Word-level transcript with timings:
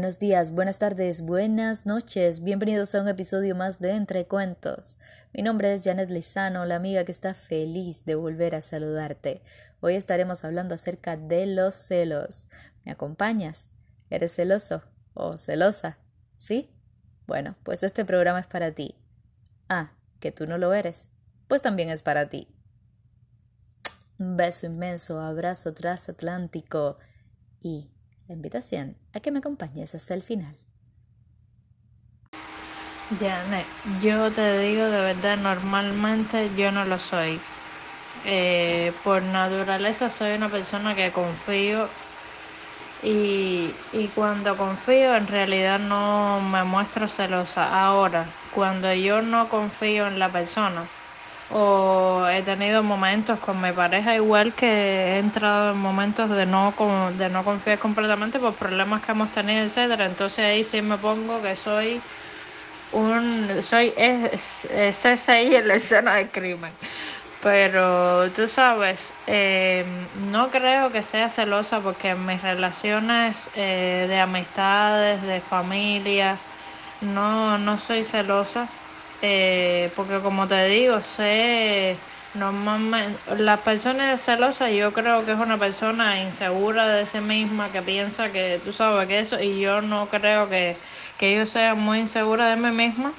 Buenos 0.00 0.18
días, 0.18 0.52
buenas 0.52 0.78
tardes, 0.78 1.20
buenas 1.20 1.84
noches. 1.84 2.42
Bienvenidos 2.42 2.94
a 2.94 3.02
un 3.02 3.08
episodio 3.08 3.54
más 3.54 3.80
de 3.80 3.90
Entre 3.90 4.24
Cuentos. 4.24 4.98
Mi 5.34 5.42
nombre 5.42 5.74
es 5.74 5.84
Janet 5.84 6.08
Lizano, 6.08 6.64
la 6.64 6.76
amiga 6.76 7.04
que 7.04 7.12
está 7.12 7.34
feliz 7.34 8.06
de 8.06 8.14
volver 8.14 8.54
a 8.54 8.62
saludarte. 8.62 9.42
Hoy 9.80 9.96
estaremos 9.96 10.42
hablando 10.42 10.74
acerca 10.74 11.18
de 11.18 11.44
los 11.44 11.74
celos. 11.74 12.48
¿Me 12.86 12.92
acompañas? 12.92 13.68
¿Eres 14.08 14.34
celoso 14.34 14.82
o 15.12 15.36
celosa? 15.36 15.98
¿Sí? 16.34 16.70
Bueno, 17.26 17.56
pues 17.62 17.82
este 17.82 18.06
programa 18.06 18.40
es 18.40 18.46
para 18.46 18.72
ti. 18.72 18.96
Ah, 19.68 19.92
que 20.18 20.32
tú 20.32 20.46
no 20.46 20.56
lo 20.56 20.72
eres. 20.72 21.10
Pues 21.46 21.60
también 21.60 21.90
es 21.90 22.00
para 22.00 22.30
ti. 22.30 22.48
Un 24.18 24.38
beso 24.38 24.64
inmenso, 24.64 25.20
abrazo 25.20 25.74
transatlántico 25.74 26.96
y 27.60 27.90
la 28.30 28.34
invitación 28.34 28.96
a 29.12 29.18
que 29.18 29.32
me 29.32 29.40
acompañes 29.40 29.92
hasta 29.96 30.14
el 30.14 30.22
final. 30.22 30.54
Janet, 33.18 33.66
yo 34.00 34.30
te 34.30 34.60
digo 34.60 34.84
de 34.84 35.00
verdad, 35.00 35.36
normalmente 35.36 36.48
yo 36.56 36.70
no 36.70 36.84
lo 36.84 37.00
soy. 37.00 37.40
Eh, 38.24 38.92
por 39.02 39.20
naturaleza 39.22 40.10
soy 40.10 40.36
una 40.36 40.48
persona 40.48 40.94
que 40.94 41.10
confío 41.10 41.88
y, 43.02 43.74
y 43.92 44.06
cuando 44.14 44.56
confío 44.56 45.16
en 45.16 45.26
realidad 45.26 45.80
no 45.80 46.40
me 46.40 46.62
muestro 46.62 47.08
celosa. 47.08 47.84
Ahora, 47.84 48.26
cuando 48.54 48.94
yo 48.94 49.22
no 49.22 49.48
confío 49.48 50.06
en 50.06 50.20
la 50.20 50.30
persona, 50.30 50.84
o 51.52 52.26
he 52.28 52.42
tenido 52.44 52.82
momentos 52.84 53.40
con 53.40 53.60
mi 53.60 53.72
pareja 53.72 54.14
igual 54.16 54.54
que 54.54 54.66
he 55.16 55.18
entrado 55.18 55.72
en 55.72 55.78
momentos 55.78 56.30
de 56.30 56.46
no 56.46 56.76
de 57.16 57.28
no 57.30 57.44
confiar 57.44 57.78
completamente 57.80 58.38
por 58.40 58.56
problemas 58.56 59.02
que 59.02 59.12
hemos 59.12 59.30
tenido 59.32 59.64
etcétera. 59.64 60.06
Entonces 60.06 60.44
ahí 60.46 60.64
sí 60.64 60.82
me 60.82 60.98
pongo 60.98 61.42
que 61.42 61.56
soy 61.56 62.06
un 62.90 63.62
soy 63.62 63.94
CSI 64.36 65.54
en 65.56 65.68
la 65.68 65.74
escena 65.74 66.16
de 66.16 66.30
crimen. 66.30 66.78
Pero 67.40 68.32
tú 68.32 68.48
sabes 68.48 69.20
eh, 69.26 70.10
no 70.14 70.50
creo 70.50 70.92
que 70.92 71.02
sea 71.04 71.28
celosa 71.30 71.82
porque 71.82 72.10
en 72.10 72.26
mis 72.26 72.42
relaciones 72.42 73.50
eh, 73.54 74.06
de 74.08 74.18
amistades 74.20 75.22
de 75.22 75.40
familia 75.40 76.44
no 77.00 77.58
no 77.58 77.78
soy 77.78 78.04
celosa 78.04 78.74
eh, 79.22 79.90
porque 79.96 80.20
como 80.20 80.46
te 80.46 80.66
digo, 80.68 81.02
sé, 81.02 81.98
normalmente, 82.34 83.18
la 83.36 83.58
persona 83.58 84.16
celosa 84.18 84.70
yo 84.70 84.92
creo 84.92 85.24
que 85.24 85.32
es 85.32 85.38
una 85.38 85.58
persona 85.58 86.20
insegura 86.22 86.88
de 86.88 87.06
sí 87.06 87.20
misma, 87.20 87.70
que 87.70 87.82
piensa 87.82 88.30
que 88.32 88.60
tú 88.64 88.72
sabes 88.72 89.08
que 89.08 89.18
eso, 89.20 89.40
y 89.40 89.60
yo 89.60 89.80
no 89.80 90.08
creo 90.08 90.48
que, 90.48 90.76
que 91.18 91.34
yo 91.36 91.46
sea 91.46 91.74
muy 91.74 91.98
insegura 92.00 92.48
de 92.48 92.56
mí 92.56 92.70
misma, 92.70 93.12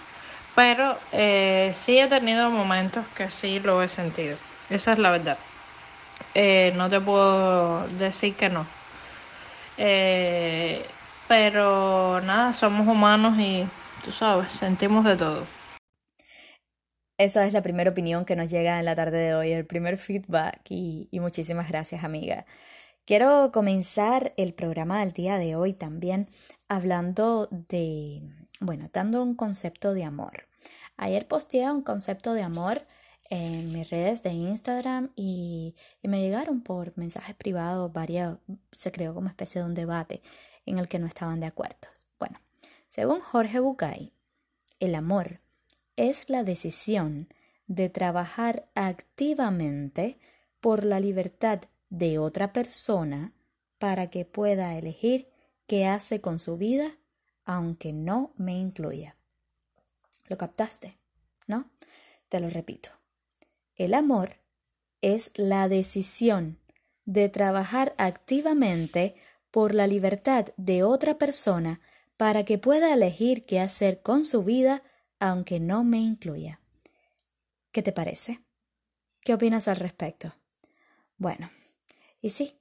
pero 0.56 0.98
eh, 1.12 1.72
sí 1.76 2.00
he 2.00 2.08
tenido 2.08 2.50
momentos 2.50 3.06
que 3.16 3.30
sí 3.30 3.60
lo 3.60 3.82
he 3.84 3.88
sentido, 3.88 4.38
esa 4.70 4.94
es 4.94 5.00
la 5.00 5.12
verdad. 5.12 5.38
Eh, 6.34 6.72
no 6.76 6.90
te 6.90 7.00
puedo 7.00 7.88
decir 7.98 8.36
que 8.36 8.50
no. 8.50 8.66
Eh, 9.78 10.86
pero 11.28 12.22
nada, 12.22 12.54
somos 12.54 12.88
humanos 12.88 13.38
y 13.40 13.68
tú 14.04 14.12
sabes, 14.12 14.52
sentimos 14.54 15.06
de 15.06 15.16
todo. 15.16 15.61
Esa 17.22 17.46
es 17.46 17.54
la 17.54 17.62
primera 17.62 17.92
opinión 17.92 18.26
que 18.26 18.36
nos 18.36 18.50
llega 18.50 18.80
en 18.80 18.86
la 18.86 18.96
tarde 18.96 19.20
de 19.20 19.36
hoy, 19.36 19.52
el 19.52 19.68
primer 19.68 19.98
feedback 19.98 20.60
y, 20.70 21.08
muchísimas 21.12 21.70
gracias 21.70 22.04
amiga. 22.04 22.48
Quiero 23.06 23.52
comenzar 23.52 24.34
el 24.38 24.56
programa 24.56 25.02
del 25.02 25.12
día 25.12 25.38
de 25.38 25.56
hoy 25.56 25.74
también 25.74 26.28
hablando 26.68 27.48
de, 27.52 28.24
bueno, 28.60 28.90
dando 28.92 29.22
un 29.22 29.36
concepto 29.36 29.94
de 29.94 30.04
amor. 30.04 30.48
Ayer 30.98 31.28
posteé 31.28 31.70
un 31.70 31.84
concepto 31.84 32.34
de 32.34 32.42
amor 32.42 32.82
en 33.30 33.72
mis 33.72 33.92
redes 33.92 34.24
de 34.24 34.32
Instagram 34.32 35.12
y, 35.16 35.76
y, 36.02 36.08
me 36.08 36.22
llegaron 36.22 36.62
por 36.64 36.98
mensajes 36.98 37.36
privados 37.36 37.94
varios, 37.94 38.40
se 38.72 38.92
creó 38.92 39.14
como 39.14 39.28
especie 39.28 39.62
de 39.62 39.68
un 39.68 39.76
debate 39.76 40.24
en 40.66 40.80
el 40.80 40.88
que 40.88 40.98
no 40.98 41.06
estaban 41.06 41.40
de 41.40 41.46
acuerdo. 41.46 41.88
Bueno, 42.18 42.40
según 42.90 43.22
Jorge 43.22 43.60
Bucay, 43.60 44.12
el 44.80 44.96
amor 44.96 45.40
es 46.02 46.32
la 46.32 46.44
decisión 46.44 47.30
de 47.68 47.88
trabajar 47.88 48.68
activamente 48.74 50.18
por 50.60 50.84
la 50.84 51.00
libertad 51.00 51.62
de 51.92 52.18
otra 52.18 52.54
persona 52.54 53.34
para 53.78 54.10
que 54.10 54.26
pueda 54.26 54.76
elegir 54.80 55.30
qué 55.68 55.86
hace 55.86 56.20
con 56.20 56.40
su 56.40 56.58
vida 56.58 56.98
aunque 57.46 57.94
no 57.94 58.34
me 58.36 58.58
incluya. 58.58 59.16
¿Lo 60.28 60.40
captaste? 60.40 60.98
¿No? 61.46 61.70
Te 62.30 62.40
lo 62.40 62.50
repito. 62.50 62.90
El 63.76 63.94
amor 63.94 64.38
es 65.02 65.30
la 65.36 65.68
decisión 65.68 66.58
de 67.06 67.30
trabajar 67.30 67.94
activamente 68.00 69.14
por 69.52 69.76
la 69.76 69.86
libertad 69.86 70.48
de 70.58 70.82
otra 70.82 71.20
persona 71.20 71.80
para 72.18 72.44
que 72.44 72.58
pueda 72.58 72.92
elegir 72.92 73.46
qué 73.46 73.60
hacer 73.60 74.02
con 74.02 74.26
su 74.26 74.44
vida 74.44 74.82
aunque 75.22 75.60
no 75.60 75.84
me 75.84 76.00
incluya. 76.00 76.60
¿Qué 77.72 77.84
te 77.84 77.94
parece? 77.94 78.42
¿Qué 79.22 79.36
opinas 79.36 79.68
al 79.68 79.78
respecto? 79.78 80.34
Bueno, 81.18 81.52
y 82.22 82.32
sí, 82.32 82.60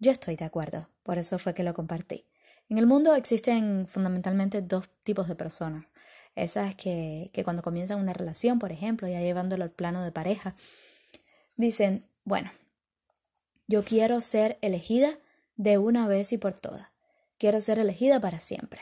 yo 0.00 0.10
estoy 0.10 0.34
de 0.34 0.44
acuerdo, 0.44 0.90
por 1.04 1.18
eso 1.18 1.38
fue 1.38 1.54
que 1.54 1.62
lo 1.62 1.74
compartí. 1.74 2.26
En 2.68 2.78
el 2.78 2.86
mundo 2.86 3.14
existen 3.14 3.86
fundamentalmente 3.86 4.60
dos 4.60 4.90
tipos 5.04 5.28
de 5.28 5.36
personas. 5.36 5.86
Esas 6.34 6.74
que, 6.74 7.30
que 7.32 7.44
cuando 7.44 7.62
comienzan 7.62 8.00
una 8.00 8.12
relación, 8.12 8.58
por 8.58 8.72
ejemplo, 8.72 9.06
ya 9.06 9.20
llevándolo 9.20 9.62
al 9.62 9.70
plano 9.70 10.02
de 10.02 10.10
pareja, 10.10 10.56
dicen, 11.56 12.04
bueno, 12.24 12.50
yo 13.68 13.84
quiero 13.84 14.20
ser 14.20 14.58
elegida 14.62 15.16
de 15.56 15.78
una 15.78 16.08
vez 16.08 16.32
y 16.32 16.38
por 16.38 16.54
todas. 16.54 16.88
Quiero 17.38 17.60
ser 17.60 17.78
elegida 17.78 18.20
para 18.20 18.40
siempre. 18.40 18.80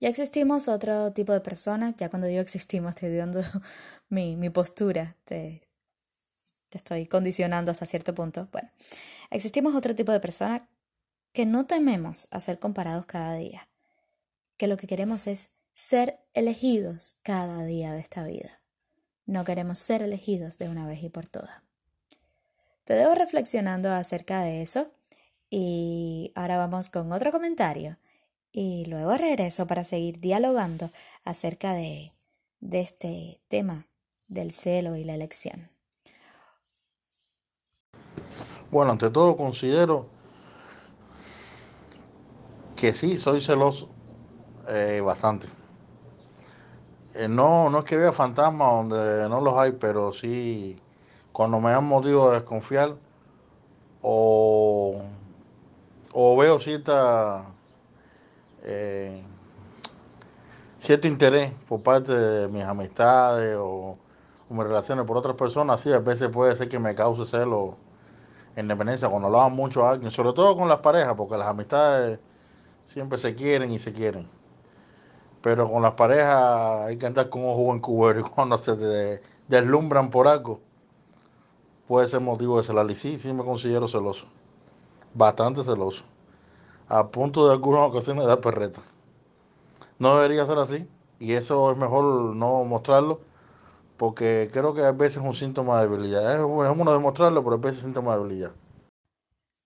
Ya 0.00 0.08
existimos 0.08 0.68
otro 0.68 1.12
tipo 1.12 1.32
de 1.32 1.40
personas, 1.40 1.94
ya 1.96 2.08
cuando 2.10 2.26
digo 2.26 2.40
existimos 2.40 2.94
estoy 2.94 3.16
dando 3.16 3.42
mi, 4.08 4.36
mi 4.36 4.50
postura, 4.50 5.16
te, 5.24 5.68
te 6.68 6.78
estoy 6.78 7.06
condicionando 7.06 7.70
hasta 7.70 7.86
cierto 7.86 8.14
punto. 8.14 8.48
Bueno, 8.52 8.68
existimos 9.30 9.74
otro 9.74 9.94
tipo 9.94 10.12
de 10.12 10.20
personas 10.20 10.62
que 11.32 11.46
no 11.46 11.66
tememos 11.66 12.28
a 12.30 12.40
ser 12.40 12.58
comparados 12.58 13.06
cada 13.06 13.34
día, 13.34 13.68
que 14.56 14.66
lo 14.66 14.76
que 14.76 14.86
queremos 14.86 15.26
es 15.26 15.50
ser 15.72 16.20
elegidos 16.32 17.16
cada 17.22 17.64
día 17.64 17.92
de 17.92 18.00
esta 18.00 18.24
vida. 18.24 18.60
No 19.26 19.44
queremos 19.44 19.78
ser 19.78 20.02
elegidos 20.02 20.58
de 20.58 20.68
una 20.68 20.86
vez 20.86 21.02
y 21.02 21.08
por 21.08 21.28
todas. 21.28 21.62
Te 22.84 22.94
debo 22.94 23.14
reflexionando 23.14 23.90
acerca 23.90 24.42
de 24.42 24.60
eso 24.60 24.92
y 25.50 26.32
ahora 26.34 26.58
vamos 26.58 26.90
con 26.90 27.10
otro 27.12 27.32
comentario 27.32 27.98
y 28.56 28.84
luego 28.86 29.16
regreso 29.16 29.66
para 29.66 29.82
seguir 29.82 30.20
dialogando 30.20 30.92
acerca 31.24 31.72
de, 31.72 32.12
de 32.60 32.80
este 32.80 33.40
tema 33.48 33.88
del 34.28 34.52
celo 34.52 34.94
y 34.94 35.02
la 35.02 35.14
elección. 35.14 35.70
Bueno, 38.70 38.92
ante 38.92 39.10
todo 39.10 39.36
considero 39.36 40.06
que 42.76 42.94
sí, 42.94 43.18
soy 43.18 43.40
celoso 43.40 43.88
eh, 44.68 45.00
bastante. 45.04 45.48
Eh, 47.14 47.26
no, 47.26 47.68
no 47.70 47.80
es 47.80 47.84
que 47.84 47.96
vea 47.96 48.12
fantasmas 48.12 48.70
donde 48.70 49.28
no 49.28 49.40
los 49.40 49.58
hay, 49.58 49.72
pero 49.72 50.12
sí 50.12 50.78
cuando 51.32 51.58
me 51.60 51.72
dan 51.72 51.84
motivo 51.86 52.30
de 52.30 52.36
desconfiar 52.36 52.94
o, 54.00 55.02
o 56.12 56.36
veo 56.36 56.60
cierta 56.60 57.53
eh, 58.64 59.22
cierto 60.80 61.06
interés 61.06 61.52
por 61.68 61.82
parte 61.82 62.12
de 62.12 62.48
mis 62.48 62.62
amistades 62.62 63.56
o, 63.60 63.98
mis 64.48 64.64
relaciones 64.64 65.04
por 65.04 65.16
otras 65.16 65.36
personas, 65.36 65.80
sí, 65.80 65.92
a 65.92 65.98
veces 65.98 66.28
puede 66.28 66.54
ser 66.54 66.68
que 66.68 66.78
me 66.78 66.94
cause 66.94 67.26
celo 67.26 67.76
en 68.54 68.68
dependencia 68.68 69.08
cuando 69.08 69.26
hablaba 69.26 69.48
mucho 69.48 69.84
a 69.84 69.90
alguien, 69.90 70.12
sobre 70.12 70.32
todo 70.32 70.56
con 70.56 70.68
las 70.68 70.78
parejas, 70.78 71.16
porque 71.16 71.36
las 71.36 71.48
amistades 71.48 72.20
siempre 72.84 73.18
se 73.18 73.34
quieren 73.34 73.72
y 73.72 73.78
se 73.78 73.92
quieren. 73.92 74.28
Pero 75.42 75.68
con 75.70 75.82
las 75.82 75.94
parejas 75.94 76.86
hay 76.86 76.96
que 76.96 77.06
andar 77.06 77.28
con 77.28 77.44
ojo 77.44 77.72
en 77.72 77.80
cubero 77.80 78.20
y 78.20 78.22
cuando 78.22 78.56
se 78.56 79.20
deslumbran 79.48 80.10
por 80.10 80.28
algo, 80.28 80.60
puede 81.88 82.06
ser 82.06 82.20
motivo 82.20 82.58
de 82.58 82.62
celar. 82.62 82.88
Y 82.90 82.94
sí, 82.94 83.18
sí 83.18 83.32
me 83.32 83.44
considero 83.44 83.88
celoso, 83.88 84.26
bastante 85.14 85.64
celoso 85.64 86.04
a 86.88 87.08
punto 87.08 87.46
de 87.46 87.54
algunas 87.54 87.88
ocasiones 87.88 88.26
dar 88.26 88.40
perreta. 88.40 88.80
No 89.98 90.16
debería 90.16 90.46
ser 90.46 90.58
así 90.58 90.86
y 91.18 91.32
eso 91.32 91.70
es 91.70 91.76
mejor 91.76 92.36
no 92.36 92.64
mostrarlo 92.64 93.20
porque 93.96 94.50
creo 94.52 94.74
que 94.74 94.82
a 94.82 94.92
veces 94.92 95.18
es 95.18 95.22
un 95.22 95.34
síntoma 95.34 95.80
de 95.80 95.88
debilidad. 95.88 96.34
Es 96.34 96.42
bueno 96.42 96.92
demostrarlo, 96.92 97.42
pero 97.44 97.56
a 97.56 97.58
veces 97.58 97.78
es 97.78 97.84
síntoma 97.84 98.12
de 98.12 98.22
debilidad. 98.22 98.52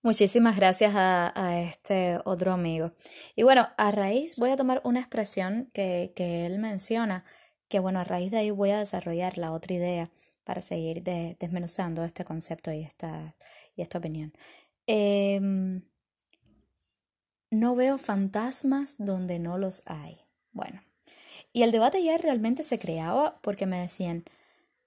Muchísimas 0.01 0.55
gracias 0.55 0.93
a, 0.95 1.59
este 1.59 2.19
otro 2.23 2.53
amigo. 2.53 2.91
Y 3.35 3.43
bueno, 3.43 3.67
a 3.77 3.91
raíz 3.91 4.37
voy 4.37 4.51
a 4.51 4.55
tomar 4.55 4.81
una 4.85 5.01
expresión 5.01 5.69
que, 5.73 6.13
que 6.15 6.45
él 6.45 6.59
menciona, 6.59 7.25
que 7.67 7.79
bueno, 7.79 7.99
a 7.99 8.05
raíz 8.05 8.31
de 8.31 8.37
ahí 8.37 8.51
voy 8.51 8.71
a 8.71 8.79
desarrollar 8.79 9.37
la 9.37 9.51
otra 9.51 9.73
idea 9.73 10.09
para 10.45 10.61
seguir 10.61 11.03
de, 11.03 11.35
desmenuzando 11.39 12.03
este 12.03 12.23
concepto 12.23 12.71
y 12.71 12.81
esta, 12.81 13.35
y 13.75 13.81
esta 13.81 13.97
opinión. 13.97 14.31
Eh, 14.87 15.81
no 17.51 17.75
veo 17.75 17.97
fantasmas 17.97 18.95
donde 18.97 19.39
no 19.39 19.57
los 19.57 19.83
hay. 19.85 20.19
Bueno, 20.51 20.81
y 21.53 21.63
el 21.63 21.71
debate 21.71 22.03
ya 22.03 22.17
realmente 22.17 22.63
se 22.63 22.79
creaba 22.79 23.39
porque 23.41 23.65
me 23.65 23.79
decían, 23.79 24.23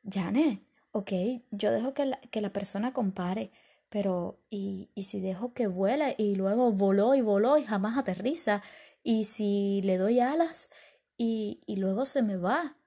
Jane, 0.09 0.61
ok, 0.93 1.13
yo 1.51 1.71
dejo 1.73 1.95
que 1.95 2.07
la, 2.07 2.17
que 2.31 2.41
la 2.41 2.51
persona 2.51 2.93
compare 2.93 3.51
pero, 3.93 4.39
¿y, 4.49 4.89
¿y 4.95 5.03
si 5.03 5.21
dejo 5.21 5.53
que 5.53 5.67
vuela 5.67 6.15
y 6.17 6.35
luego 6.35 6.73
voló 6.73 7.15
y 7.15 7.21
voló 7.21 7.59
y 7.59 7.65
jamás 7.65 7.99
aterriza? 7.99 8.63
¿Y 9.03 9.27
si 9.27 9.83
le 9.85 9.99
doy 9.99 10.19
alas 10.19 10.71
y, 11.19 11.61
y 11.67 11.77
luego 11.77 12.07
se 12.07 12.23
me 12.23 12.39
va? 12.39 12.79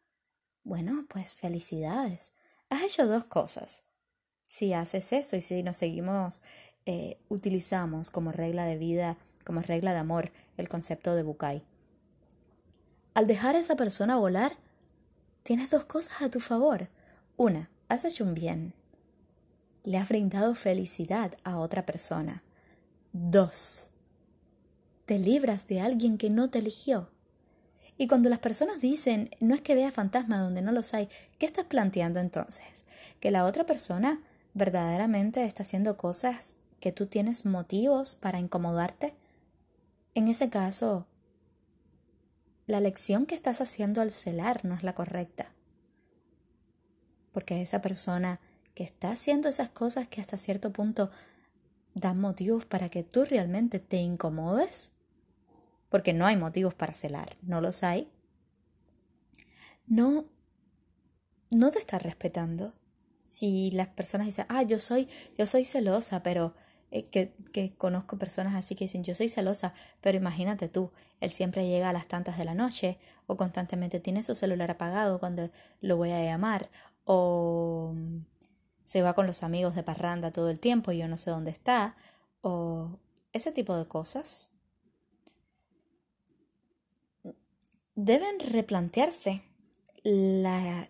Bueno, 0.64 1.06
pues 1.08 1.36
felicidades. 1.36 2.34
Has 2.72 2.82
hecho 2.82 3.06
dos 3.06 3.24
cosas. 3.26 3.84
Si 4.48 4.74
haces 4.74 5.14
eso 5.14 5.36
y 5.36 5.42
si 5.42 5.62
nos 5.62 5.78
seguimos, 5.78 6.42
eh, 6.88 7.20
utilizamos 7.30 8.10
como 8.10 8.32
regla 8.32 8.66
de 8.66 8.78
vida, 8.78 9.20
como 9.46 9.62
regla 9.62 9.94
de 9.94 10.00
amor, 10.00 10.34
el 10.58 10.68
concepto 10.68 11.16
de 11.16 11.24
Bukai. 11.24 11.64
Al 13.14 13.28
dejar 13.28 13.56
a 13.56 13.60
esa 13.60 13.78
persona 13.78 14.18
volar, 14.18 14.58
tienes 15.44 15.70
dos 15.70 15.86
cosas 15.86 16.22
a 16.22 16.30
tu 16.30 16.42
favor. 16.42 16.90
Una, 17.38 17.70
has 17.88 18.04
hecho 18.04 18.26
un 18.26 18.34
bien 18.34 18.74
le 19.86 19.98
has 19.98 20.10
brindado 20.10 20.56
felicidad 20.56 21.34
a 21.44 21.58
otra 21.58 21.86
persona. 21.86 22.44
Dos, 23.14 23.90
te 25.06 25.20
libras 25.20 25.68
de 25.68 25.80
alguien 25.80 26.18
que 26.18 26.30
no 26.30 26.50
te 26.50 26.60
eligió. 26.60 27.10
Y 27.98 28.08
cuando 28.08 28.30
las 28.30 28.40
personas 28.40 28.82
dicen, 28.82 29.30
no 29.40 29.56
es 29.56 29.62
que 29.62 29.76
vea 29.76 29.92
fantasmas 29.92 30.42
donde 30.42 30.62
no 30.62 30.72
los 30.72 30.94
hay, 30.94 31.08
¿qué 31.38 31.46
estás 31.46 31.66
planteando 31.66 32.20
entonces? 32.20 32.84
Que 33.20 33.32
la 33.32 33.46
otra 33.46 33.66
persona 33.66 34.22
verdaderamente 34.54 35.46
está 35.46 35.64
haciendo 35.64 35.96
cosas 35.96 36.56
que 36.80 36.92
tú 36.92 37.06
tienes 37.06 37.46
motivos 37.46 38.16
para 38.16 38.40
incomodarte. 38.40 39.14
En 40.16 40.30
ese 40.30 40.50
caso, 40.50 41.08
la 42.66 42.80
lección 42.80 43.26
que 43.26 43.36
estás 43.36 43.60
haciendo 43.60 44.02
al 44.02 44.12
celar 44.12 44.64
no 44.64 44.74
es 44.74 44.82
la 44.82 44.96
correcta. 44.96 45.54
Porque 47.34 47.62
esa 47.62 47.82
persona 47.82 48.40
que 48.74 48.84
está 48.84 49.12
haciendo 49.12 49.50
esas 49.50 49.70
cosas 49.70 50.08
que 50.08 50.22
hasta 50.22 50.38
cierto 50.38 50.72
punto 50.72 51.12
dan 51.94 52.18
motivos 52.20 52.66
para 52.66 52.88
que 52.88 53.04
tú 53.04 53.26
realmente 53.26 53.80
te 53.80 53.98
incomodes, 53.98 54.94
porque 55.90 56.14
no 56.14 56.26
hay 56.26 56.38
motivos 56.38 56.74
para 56.74 56.94
celar, 56.94 57.36
no 57.42 57.60
los 57.60 57.84
hay, 57.84 58.10
no, 59.86 60.26
no 61.52 61.72
te 61.72 61.80
está 61.80 62.00
respetando. 62.00 62.74
Si 63.22 63.70
las 63.72 63.90
personas 63.90 64.28
dicen, 64.28 64.46
ah, 64.48 64.64
yo 64.64 64.80
soy, 64.80 65.10
yo 65.38 65.46
soy 65.46 65.66
celosa, 65.66 66.24
pero 66.24 66.54
eh, 66.96 67.10
que, 67.10 67.34
que 67.52 67.74
conozco 67.76 68.18
personas 68.18 68.56
así 68.56 68.74
que 68.74 68.86
dicen, 68.86 69.04
yo 69.04 69.14
soy 69.16 69.28
celosa, 69.28 69.74
pero 70.00 70.18
imagínate 70.18 70.70
tú, 70.70 70.92
él 71.20 71.30
siempre 71.30 71.68
llega 71.68 71.90
a 71.90 71.94
las 71.94 72.08
tantas 72.08 72.38
de 72.38 72.46
la 72.46 72.54
noche, 72.54 72.98
o 73.28 73.36
constantemente 73.36 74.00
tiene 74.00 74.24
su 74.24 74.34
celular 74.34 74.72
apagado 74.72 75.20
cuando 75.20 75.52
lo 75.82 75.98
voy 75.98 76.12
a 76.12 76.24
llamar, 76.24 76.70
o 77.04 77.94
se 78.84 79.02
va 79.02 79.14
con 79.14 79.28
los 79.28 79.44
amigos 79.44 79.76
de 79.76 79.84
parranda 79.84 80.32
todo 80.32 80.50
el 80.50 80.62
tiempo 80.62 80.94
y 80.94 81.00
yo 81.00 81.10
no 81.10 81.18
sé 81.18 81.32
dónde 81.32 81.52
está, 81.52 81.98
o 82.40 82.98
ese 83.34 83.52
tipo 83.52 83.76
de 83.76 83.90
cosas, 83.90 84.52
deben 87.96 88.40
replantearse 88.40 89.44
la, 90.02 90.88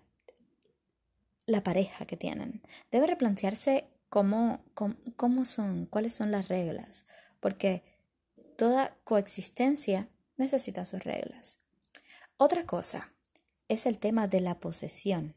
la 1.47 1.63
pareja 1.63 2.05
que 2.05 2.15
tienen. 2.15 2.61
Debe 2.91 3.07
replantearse 3.07 3.89
cómo, 4.15 4.63
cómo, 5.17 5.43
son, 5.43 5.87
cuáles 5.87 6.15
son 6.15 6.31
las 6.31 6.47
reglas, 6.47 7.05
porque 7.41 7.83
toda 8.55 8.95
coexistencia 9.03 10.07
necesita 10.37 10.85
sus 10.85 11.03
reglas. 11.03 11.59
Otra 12.37 12.65
cosa 12.65 13.13
es 13.67 13.85
el 13.85 13.97
tema 13.97 14.29
de 14.29 14.39
la 14.39 14.61
posesión. 14.61 15.35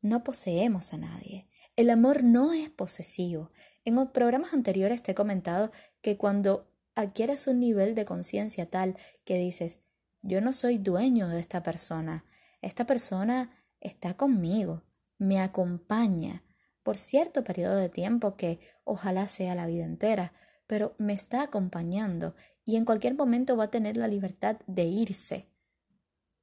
No 0.00 0.22
poseemos 0.22 0.92
a 0.92 0.98
nadie. 0.98 1.48
El 1.74 1.90
amor 1.90 2.22
no 2.22 2.52
es 2.52 2.70
posesivo. 2.70 3.50
En 3.84 3.96
programas 4.12 4.54
anteriores 4.54 5.02
te 5.02 5.10
he 5.10 5.14
comentado 5.16 5.72
que 6.02 6.16
cuando 6.16 6.70
adquieres 6.94 7.48
un 7.48 7.58
nivel 7.58 7.96
de 7.96 8.04
conciencia 8.04 8.70
tal 8.70 8.96
que 9.24 9.38
dices, 9.38 9.80
yo 10.22 10.40
no 10.40 10.52
soy 10.52 10.78
dueño 10.78 11.30
de 11.30 11.40
esta 11.40 11.64
persona, 11.64 12.24
esta 12.62 12.86
persona 12.86 13.50
está 13.80 14.16
conmigo, 14.16 14.84
me 15.18 15.40
acompaña 15.40 16.44
por 16.82 16.96
cierto 16.96 17.44
periodo 17.44 17.76
de 17.76 17.88
tiempo 17.88 18.36
que 18.36 18.60
ojalá 18.84 19.28
sea 19.28 19.54
la 19.54 19.66
vida 19.66 19.84
entera, 19.84 20.32
pero 20.66 20.94
me 20.98 21.12
está 21.12 21.42
acompañando 21.42 22.34
y 22.64 22.76
en 22.76 22.84
cualquier 22.84 23.14
momento 23.14 23.56
va 23.56 23.64
a 23.64 23.70
tener 23.70 23.96
la 23.96 24.08
libertad 24.08 24.58
de 24.66 24.84
irse, 24.84 25.48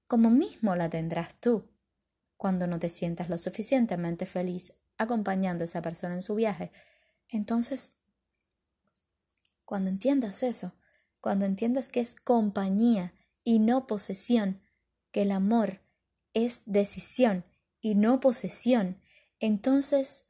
como 0.07 0.29
mismo 0.29 0.75
la 0.75 0.89
tendrás 0.89 1.35
tú 1.35 1.69
cuando 2.37 2.67
no 2.67 2.79
te 2.79 2.89
sientas 2.89 3.29
lo 3.29 3.37
suficientemente 3.37 4.25
feliz 4.25 4.73
acompañando 4.97 5.63
a 5.63 5.65
esa 5.65 5.81
persona 5.81 6.15
en 6.15 6.21
su 6.21 6.35
viaje. 6.35 6.71
Entonces, 7.29 7.95
cuando 9.65 9.89
entiendas 9.89 10.43
eso, 10.43 10.73
cuando 11.19 11.45
entiendas 11.45 11.89
que 11.89 11.99
es 11.99 12.15
compañía 12.15 13.13
y 13.43 13.59
no 13.59 13.87
posesión, 13.87 14.61
que 15.11 15.23
el 15.23 15.31
amor 15.31 15.81
es 16.33 16.61
decisión 16.65 17.43
y 17.81 17.95
no 17.95 18.19
posesión, 18.19 19.01
entonces 19.39 20.26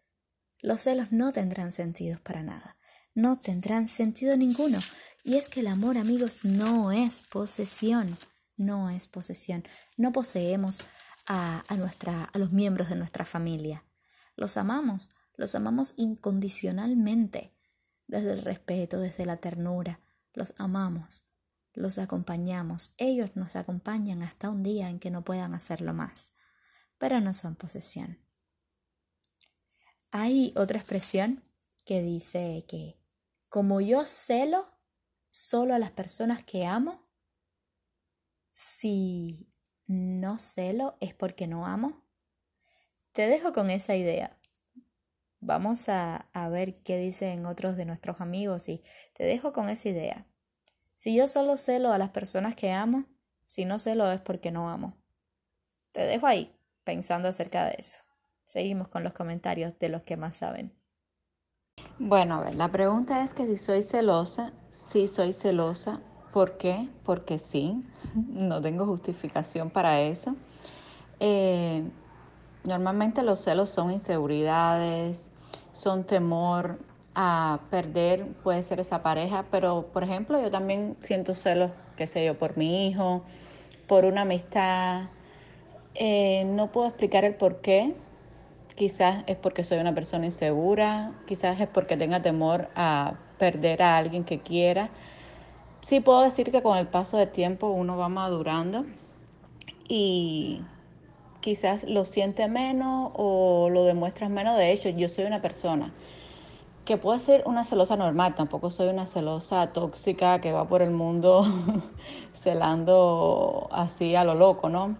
los 0.61 0.81
celos 0.81 1.11
no 1.11 1.31
tendrán 1.31 1.71
sentido 1.71 2.19
para 2.23 2.43
nada, 2.43 2.77
no 3.13 3.39
tendrán 3.39 3.87
sentido 3.87 4.37
ninguno. 4.37 4.79
Y 5.23 5.35
es 5.35 5.49
que 5.49 5.59
el 5.61 5.67
amor, 5.67 5.97
amigos, 5.97 6.43
no 6.43 6.91
es 6.91 7.23
posesión, 7.23 8.17
no 8.55 8.89
es 8.89 9.07
posesión. 9.07 9.63
No 9.97 10.11
poseemos 10.11 10.83
a, 11.25 11.63
a, 11.67 12.27
a 12.33 12.37
los 12.37 12.51
miembros 12.51 12.89
de 12.89 12.95
nuestra 12.95 13.25
familia. 13.25 13.83
Los 14.35 14.57
amamos, 14.57 15.09
los 15.35 15.53
amamos 15.55 15.93
incondicionalmente, 15.97 17.53
desde 18.07 18.31
el 18.31 18.41
respeto, 18.41 18.99
desde 18.99 19.25
la 19.25 19.37
ternura, 19.37 19.99
los 20.33 20.53
amamos, 20.57 21.25
los 21.73 21.97
acompañamos, 21.97 22.93
ellos 22.97 23.35
nos 23.35 23.55
acompañan 23.55 24.23
hasta 24.23 24.49
un 24.49 24.63
día 24.63 24.89
en 24.89 24.99
que 24.99 25.11
no 25.11 25.23
puedan 25.23 25.53
hacerlo 25.53 25.93
más, 25.93 26.33
pero 26.97 27.21
no 27.21 27.33
son 27.33 27.55
posesión. 27.55 28.19
Hay 30.11 30.53
otra 30.55 30.79
expresión 30.79 31.43
que 31.85 32.01
dice 32.01 32.65
que 32.67 32.97
como 33.49 33.81
yo 33.81 34.05
celo 34.05 34.67
solo 35.29 35.73
a 35.73 35.79
las 35.79 35.91
personas 35.91 36.43
que 36.43 36.65
amo, 36.65 37.01
si 38.51 39.51
no 39.85 40.37
celo 40.37 40.97
es 40.99 41.13
porque 41.13 41.47
no 41.47 41.65
amo? 41.65 42.03
Te 43.11 43.27
dejo 43.27 43.51
con 43.51 43.69
esa 43.69 43.95
idea. 43.95 44.37
Vamos 45.39 45.89
a, 45.89 46.27
a, 46.33 46.49
ver 46.49 46.81
qué 46.83 46.97
dicen 46.97 47.45
otros 47.45 47.77
de 47.77 47.85
nuestros 47.85 48.19
amigos 48.21 48.69
y 48.69 48.83
te 49.13 49.23
dejo 49.23 49.53
con 49.53 49.69
esa 49.69 49.89
idea. 49.89 50.25
Si 50.93 51.15
yo 51.15 51.27
solo 51.27 51.57
celo 51.57 51.91
a 51.91 51.97
las 51.97 52.09
personas 52.09 52.55
que 52.55 52.71
amo, 52.71 53.05
si 53.45 53.65
no 53.65 53.79
celo 53.79 54.11
es 54.11 54.19
porque 54.19 54.51
no 54.51 54.69
amo. 54.69 54.97
Te 55.91 56.01
dejo 56.05 56.27
ahí 56.27 56.55
pensando 56.83 57.27
acerca 57.27 57.65
de 57.65 57.75
eso. 57.77 58.06
Seguimos 58.47 58.87
con 58.87 59.03
los 59.03 59.13
comentarios 59.13 59.77
de 59.77 59.89
los 59.89 60.03
que 60.03 60.17
más 60.17 60.37
saben. 60.37 60.71
Bueno, 61.99 62.35
a 62.35 62.41
ver, 62.45 62.55
la 62.55 62.71
pregunta 62.71 63.23
es 63.23 63.33
que 63.33 63.45
si 63.45 63.57
soy 63.57 63.81
celosa, 63.81 64.53
si 64.71 65.07
soy 65.07 65.33
celosa, 65.33 65.99
¿Por 66.37 66.57
qué? 66.57 66.87
Porque 67.03 67.39
sí, 67.39 67.83
no 68.13 68.61
tengo 68.61 68.85
justificación 68.85 69.71
para 69.71 70.01
eso. 70.01 70.35
Eh, 71.19 71.81
normalmente 72.63 73.23
los 73.23 73.39
celos 73.39 73.71
son 73.71 73.91
inseguridades, 73.91 75.31
son 75.73 76.03
temor 76.03 76.77
a 77.15 77.61
perder, 77.71 78.27
puede 78.43 78.61
ser 78.61 78.79
esa 78.79 79.01
pareja, 79.01 79.45
pero 79.49 79.87
por 79.91 80.03
ejemplo 80.03 80.39
yo 80.39 80.51
también 80.51 80.95
siento 80.99 81.33
celos, 81.33 81.71
qué 81.95 82.05
sé 82.05 82.23
yo, 82.23 82.37
por 82.37 82.55
mi 82.55 82.87
hijo, 82.87 83.23
por 83.87 84.05
una 84.05 84.21
amistad. 84.21 85.05
Eh, 85.95 86.43
no 86.45 86.71
puedo 86.71 86.87
explicar 86.87 87.25
el 87.25 87.33
por 87.33 87.61
qué. 87.61 87.95
Quizás 88.77 89.25
es 89.27 89.35
porque 89.35 89.65
soy 89.65 89.79
una 89.79 89.93
persona 89.93 90.23
insegura, 90.25 91.11
quizás 91.25 91.59
es 91.59 91.67
porque 91.67 91.97
tenga 91.97 92.21
temor 92.21 92.69
a 92.75 93.15
perder 93.37 93.81
a 93.81 93.97
alguien 93.97 94.23
que 94.23 94.39
quiera 94.39 94.89
sí 95.81 95.99
puedo 95.99 96.21
decir 96.21 96.51
que 96.51 96.61
con 96.61 96.77
el 96.77 96.87
paso 96.87 97.17
del 97.17 97.29
tiempo 97.29 97.67
uno 97.67 97.97
va 97.97 98.09
madurando 98.09 98.85
y 99.87 100.61
quizás 101.39 101.83
lo 101.83 102.05
siente 102.05 102.47
menos 102.47 103.11
o 103.15 103.69
lo 103.71 103.85
demuestras 103.85 104.29
menos. 104.29 104.57
De 104.57 104.71
hecho, 104.71 104.89
yo 104.89 105.07
soy 105.07 105.25
una 105.25 105.41
persona 105.41 105.93
que 106.83 106.97
puedo 106.97 107.19
ser 107.19 107.43
una 107.45 107.63
celosa 107.63 107.95
normal, 107.95 108.35
tampoco 108.35 108.69
soy 108.69 108.87
una 108.89 109.05
celosa 109.05 109.71
tóxica 109.73 110.39
que 110.41 110.51
va 110.51 110.67
por 110.67 110.81
el 110.81 110.91
mundo 110.91 111.45
celando 112.33 113.67
así 113.71 114.15
a 114.15 114.23
lo 114.23 114.35
loco, 114.35 114.69
¿no? 114.69 114.97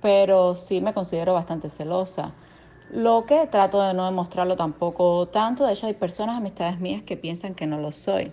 Pero 0.00 0.56
sí 0.56 0.80
me 0.80 0.94
considero 0.94 1.34
bastante 1.34 1.68
celosa. 1.68 2.32
Lo 2.90 3.24
que 3.26 3.46
trato 3.46 3.82
de 3.82 3.94
no 3.94 4.04
demostrarlo 4.04 4.56
tampoco 4.56 5.28
tanto, 5.28 5.66
de 5.66 5.72
hecho 5.72 5.86
hay 5.86 5.94
personas, 5.94 6.36
amistades 6.36 6.78
mías 6.78 7.02
que 7.02 7.16
piensan 7.16 7.54
que 7.54 7.66
no 7.66 7.78
lo 7.78 7.92
soy. 7.92 8.32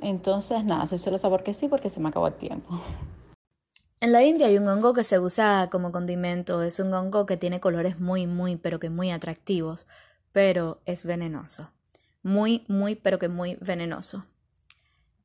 Entonces, 0.00 0.64
nada, 0.64 0.86
soy 0.86 0.98
celosa 0.98 1.28
porque 1.30 1.54
sí, 1.54 1.68
porque 1.68 1.88
se 1.88 2.00
me 2.00 2.08
acabó 2.08 2.26
el 2.26 2.34
tiempo. 2.34 2.80
En 4.00 4.12
la 4.12 4.22
India 4.22 4.48
hay 4.48 4.58
un 4.58 4.68
hongo 4.68 4.92
que 4.92 5.02
se 5.02 5.18
usa 5.18 5.70
como 5.70 5.90
condimento, 5.90 6.62
es 6.62 6.78
un 6.78 6.92
hongo 6.92 7.24
que 7.24 7.38
tiene 7.38 7.58
colores 7.58 7.98
muy, 7.98 8.26
muy, 8.26 8.56
pero 8.56 8.78
que 8.78 8.90
muy 8.90 9.10
atractivos, 9.10 9.86
pero 10.30 10.82
es 10.84 11.04
venenoso. 11.04 11.70
Muy, 12.22 12.64
muy, 12.68 12.96
pero 12.96 13.18
que 13.18 13.28
muy 13.28 13.56
venenoso. 13.62 14.26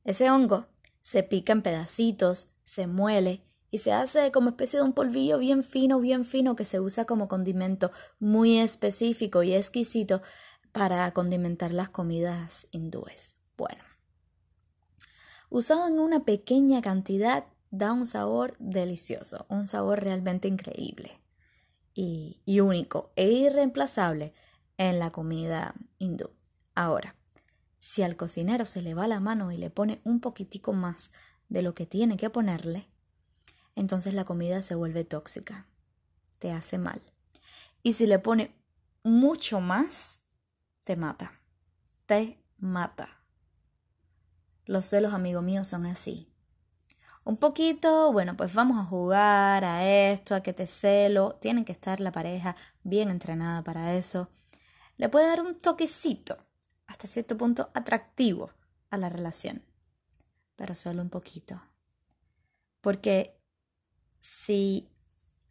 Ese 0.05 0.31
hongo 0.31 0.67
se 1.01 1.24
pica 1.24 1.51
en 1.51 1.62
pedacitos, 1.62 2.51
se 2.63 2.88
muele 2.88 3.41
y 3.71 3.79
se 3.79 3.91
hace 3.91 4.31
como 4.31 4.49
especie 4.49 4.79
de 4.79 4.85
un 4.85 4.93
polvillo 4.93 5.38
bien 5.38 5.63
fino, 5.63 5.99
bien 5.99 6.25
fino 6.25 6.55
que 6.55 6.65
se 6.65 6.79
usa 6.79 7.05
como 7.05 7.27
condimento 7.27 7.91
muy 8.19 8.57
específico 8.57 9.43
y 9.43 9.53
exquisito 9.53 10.21
para 10.71 11.11
condimentar 11.13 11.73
las 11.73 11.89
comidas 11.89 12.67
hindúes. 12.71 13.38
Bueno, 13.57 13.83
usado 15.49 15.88
en 15.88 15.99
una 15.99 16.23
pequeña 16.23 16.81
cantidad 16.81 17.45
da 17.71 17.93
un 17.93 18.05
sabor 18.05 18.55
delicioso, 18.59 19.45
un 19.49 19.67
sabor 19.67 20.03
realmente 20.03 20.47
increíble 20.47 21.21
y, 21.93 22.59
único 22.61 23.11
e 23.15 23.29
irreemplazable 23.29 24.33
en 24.77 24.99
la 24.99 25.11
comida 25.11 25.75
hindú. 25.97 26.31
Ahora, 26.73 27.15
si 27.77 28.03
al 28.03 28.15
cocinero 28.15 28.65
se 28.65 28.81
le 28.81 28.93
va 28.93 29.07
la 29.07 29.19
mano 29.19 29.51
y 29.51 29.57
le 29.57 29.69
pone 29.69 30.01
un 30.03 30.21
poquitico 30.21 30.73
más 30.73 31.11
de 31.49 31.61
lo 31.61 31.73
que 31.73 31.85
tiene 31.85 32.17
que 32.17 32.29
ponerle, 32.29 32.89
entonces 33.75 34.13
la 34.13 34.25
comida 34.25 34.61
se 34.61 34.75
vuelve 34.75 35.03
tóxica, 35.03 35.67
te 36.39 36.51
hace 36.51 36.77
mal. 36.77 37.01
Y 37.83 37.93
si 37.93 38.07
le 38.07 38.19
pone 38.19 38.53
mucho 39.03 39.61
más, 39.61 40.23
te 40.83 40.95
mata, 40.95 41.39
te 42.05 42.43
mata. 42.57 43.23
Los 44.65 44.85
celos, 44.85 45.13
amigo 45.13 45.41
mío, 45.41 45.63
son 45.63 45.85
así. 45.85 46.29
Un 47.23 47.38
poquito, 47.38 48.11
bueno, 48.11 48.35
pues 48.35 48.53
vamos 48.53 48.79
a 48.79 48.85
jugar 48.85 49.63
a 49.63 49.88
esto, 49.88 50.35
a 50.35 50.41
que 50.41 50.53
te 50.53 50.67
celo. 50.67 51.38
Tienen 51.41 51.65
que 51.65 51.71
estar 51.71 51.99
la 51.99 52.11
pareja 52.11 52.55
bien 52.83 53.09
entrenada 53.09 53.63
para 53.63 53.95
eso. 53.95 54.29
Le 54.97 55.09
puede 55.09 55.27
dar 55.27 55.41
un 55.41 55.59
toquecito, 55.59 56.38
hasta 56.88 57.07
cierto 57.07 57.38
punto 57.38 57.69
atractivo 57.73 58.51
a 58.89 58.97
la 58.97 59.09
relación, 59.09 59.63
pero 60.55 60.75
solo 60.75 61.01
un 61.01 61.09
poquito. 61.09 61.61
Porque 62.81 63.38
si 64.19 64.89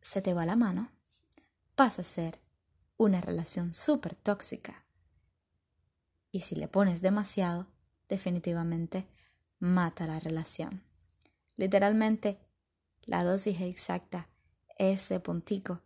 se 0.01 0.23
te 0.23 0.35
va 0.35 0.47
la 0.47 0.57
mano, 0.57 0.91
pasa 1.75 2.03
a 2.03 2.05
ser 2.05 2.41
una 2.97 3.21
relación 3.21 3.73
súper 3.73 4.15
tóxica. 4.15 4.85
Y 6.31 6.41
si 6.41 6.57
le 6.57 6.69
pones 6.69 7.01
demasiado, 7.01 7.69
definitivamente 8.09 9.07
mata 9.59 10.07
la 10.07 10.19
relación. 10.19 10.83
Literalmente, 11.57 12.41
la 13.07 13.25
dosis 13.25 13.61
exacta, 13.61 14.29
ese 14.77 15.21
puntico, 15.21 15.83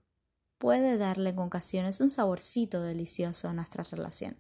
puede 0.59 0.97
darle 0.97 1.31
en 1.31 1.39
ocasiones 1.39 2.01
un 2.01 2.09
saborcito 2.09 2.83
delicioso 2.83 3.49
a 3.49 3.53
nuestra 3.53 3.85
relación. 3.85 4.37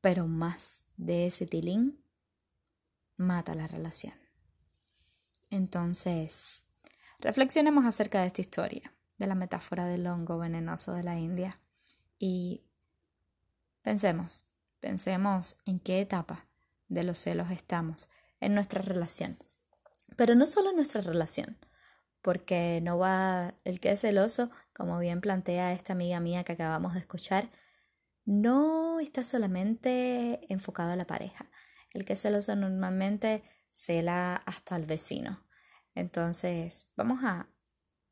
Pero 0.00 0.26
más 0.26 0.84
de 0.96 1.26
ese 1.26 1.46
tilín 1.46 2.04
mata 3.16 3.54
la 3.54 3.66
relación. 3.66 4.27
Entonces, 5.50 6.66
reflexionemos 7.18 7.84
acerca 7.84 8.20
de 8.20 8.26
esta 8.28 8.40
historia, 8.40 8.94
de 9.18 9.26
la 9.26 9.34
metáfora 9.34 9.86
del 9.86 10.06
hongo 10.06 10.38
venenoso 10.38 10.92
de 10.92 11.02
la 11.02 11.18
India, 11.18 11.60
y 12.18 12.64
pensemos, 13.82 14.46
pensemos 14.80 15.58
en 15.64 15.80
qué 15.80 16.00
etapa 16.00 16.46
de 16.88 17.04
los 17.04 17.18
celos 17.18 17.50
estamos 17.50 18.10
en 18.40 18.54
nuestra 18.54 18.82
relación. 18.82 19.38
Pero 20.16 20.34
no 20.34 20.46
solo 20.46 20.70
en 20.70 20.76
nuestra 20.76 21.00
relación, 21.00 21.58
porque 22.22 22.80
no 22.82 22.98
va 22.98 23.54
el 23.64 23.80
que 23.80 23.92
es 23.92 24.00
celoso, 24.00 24.50
como 24.72 24.98
bien 24.98 25.20
plantea 25.20 25.72
esta 25.72 25.92
amiga 25.92 26.20
mía 26.20 26.44
que 26.44 26.52
acabamos 26.52 26.94
de 26.94 27.00
escuchar, 27.00 27.50
no 28.24 29.00
está 29.00 29.24
solamente 29.24 30.40
enfocado 30.52 30.92
a 30.92 30.96
la 30.96 31.06
pareja. 31.06 31.50
El 31.90 32.04
que 32.04 32.12
es 32.12 32.20
celoso 32.20 32.54
normalmente 32.56 33.42
cela 33.78 34.36
hasta 34.44 34.74
el 34.76 34.86
vecino. 34.86 35.40
Entonces, 35.94 36.90
vamos 36.96 37.20
a, 37.22 37.48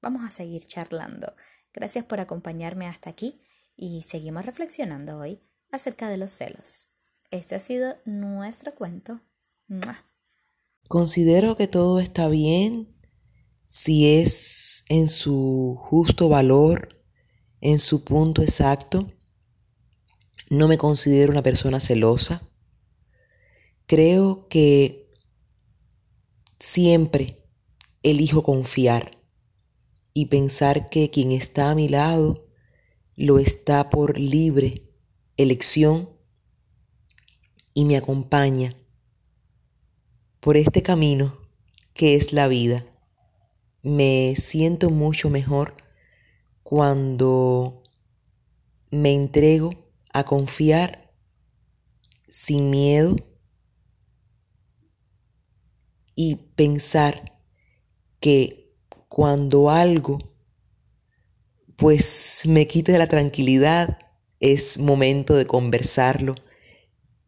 vamos 0.01 0.25
a 0.25 0.31
seguir 0.31 0.65
charlando. 0.65 1.35
Gracias 1.73 2.05
por 2.05 2.21
acompañarme 2.21 2.87
hasta 2.87 3.11
aquí 3.11 3.43
y 3.75 4.03
seguimos 4.03 4.47
reflexionando 4.47 5.19
hoy 5.19 5.41
acerca 5.73 6.09
de 6.09 6.19
los 6.19 6.31
celos. 6.31 6.91
Este 7.33 7.57
ha 7.57 7.59
sido 7.59 7.97
nuestro 8.05 8.75
cuento. 8.75 9.21
Considero 10.87 11.57
que 11.57 11.67
todo 11.67 11.99
está 11.99 12.29
bien 12.29 12.95
si 13.67 14.21
es 14.21 14.85
en 14.89 15.09
su 15.09 15.77
justo 15.81 16.29
valor, 16.29 17.05
en 17.61 17.81
su 17.81 18.05
punto 18.05 18.43
exacto. 18.43 19.13
No 20.49 20.69
me 20.69 20.79
considero 20.79 21.33
una 21.33 21.43
persona 21.43 21.81
celosa. 21.81 22.41
Creo 23.89 24.47
que 24.49 25.06
Siempre 26.59 27.45
elijo 28.03 28.43
confiar 28.43 29.17
y 30.15 30.27
pensar 30.27 30.89
que 30.89 31.11
quien 31.11 31.33
está 31.33 31.71
a 31.71 31.75
mi 31.75 31.89
lado 31.89 32.47
lo 33.15 33.39
está 33.39 33.91
por 33.91 34.19
libre 34.19 34.91
elección 35.37 36.09
y 37.75 37.85
me 37.85 37.97
acompaña 37.97 38.75
por 40.41 40.57
este 40.57 40.83
camino 40.83 41.37
que 41.93 42.17
es 42.17 42.33
la 42.33 42.49
vida. 42.49 42.87
Me 43.83 44.35
siento 44.39 44.91
mucho 44.91 45.29
mejor 45.29 45.75
cuando 46.63 47.83
me 48.91 49.13
entrego 49.13 49.91
a 50.13 50.25
confiar 50.25 51.13
sin 52.27 52.71
miedo 52.71 53.17
y 56.17 56.35
pensar 56.57 57.39
que 58.19 58.75
cuando 59.09 59.71
algo 59.71 60.19
pues 61.77 62.45
me 62.49 62.67
quite 62.67 62.97
la 62.99 63.07
tranquilidad, 63.07 63.99
es 64.41 64.79
momento 64.79 65.35
de 65.35 65.47
conversarlo 65.47 66.35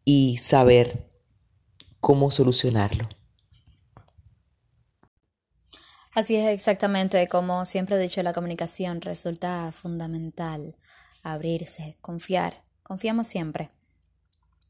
y 0.03 0.37
saber 0.37 1.07
cómo 1.99 2.31
solucionarlo. 2.31 3.07
Así 6.13 6.35
es 6.35 6.49
exactamente 6.49 7.27
como 7.27 7.65
siempre 7.65 7.95
he 7.95 7.99
dicho, 7.99 8.23
la 8.23 8.33
comunicación 8.33 9.01
resulta 9.01 9.71
fundamental. 9.71 10.75
Abrirse, 11.21 11.97
confiar, 12.01 12.63
confiamos 12.81 13.27
siempre. 13.27 13.69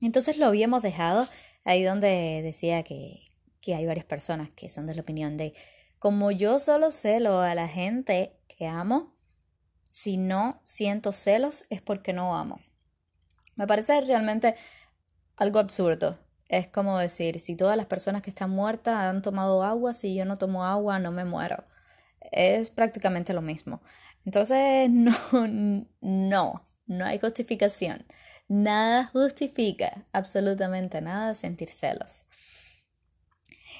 Entonces 0.01 0.37
lo 0.37 0.47
habíamos 0.47 0.81
dejado 0.81 1.27
ahí 1.63 1.83
donde 1.83 2.41
decía 2.43 2.83
que 2.83 3.28
que 3.61 3.75
hay 3.75 3.85
varias 3.85 4.05
personas 4.05 4.49
que 4.53 4.69
son 4.69 4.85
de 4.87 4.95
la 4.95 5.01
opinión 5.01 5.37
de 5.37 5.53
como 5.99 6.31
yo 6.31 6.59
solo 6.59 6.91
celo 6.91 7.41
a 7.41 7.53
la 7.55 7.67
gente 7.67 8.39
que 8.47 8.67
amo, 8.67 9.15
si 9.89 10.17
no 10.17 10.61
siento 10.63 11.11
celos 11.11 11.65
es 11.69 11.81
porque 11.81 12.13
no 12.13 12.35
amo. 12.37 12.61
Me 13.55 13.67
parece 13.67 13.99
realmente 14.01 14.55
algo 15.35 15.59
absurdo. 15.59 16.17
Es 16.47 16.67
como 16.67 16.97
decir, 16.97 17.39
si 17.39 17.55
todas 17.55 17.75
las 17.75 17.85
personas 17.85 18.21
que 18.21 18.29
están 18.29 18.49
muertas 18.49 18.95
han 18.95 19.21
tomado 19.21 19.63
agua, 19.63 19.93
si 19.93 20.15
yo 20.15 20.25
no 20.25 20.37
tomo 20.37 20.63
agua 20.63 20.99
no 20.99 21.11
me 21.11 21.25
muero. 21.25 21.65
Es 22.31 22.71
prácticamente 22.71 23.33
lo 23.33 23.41
mismo. 23.41 23.81
Entonces, 24.25 24.89
no, 24.91 25.13
no, 26.01 26.65
no 26.87 27.05
hay 27.05 27.19
justificación. 27.19 28.05
Nada 28.47 29.05
justifica, 29.07 30.07
absolutamente 30.11 31.01
nada, 31.01 31.35
sentir 31.35 31.69
celos. 31.69 32.25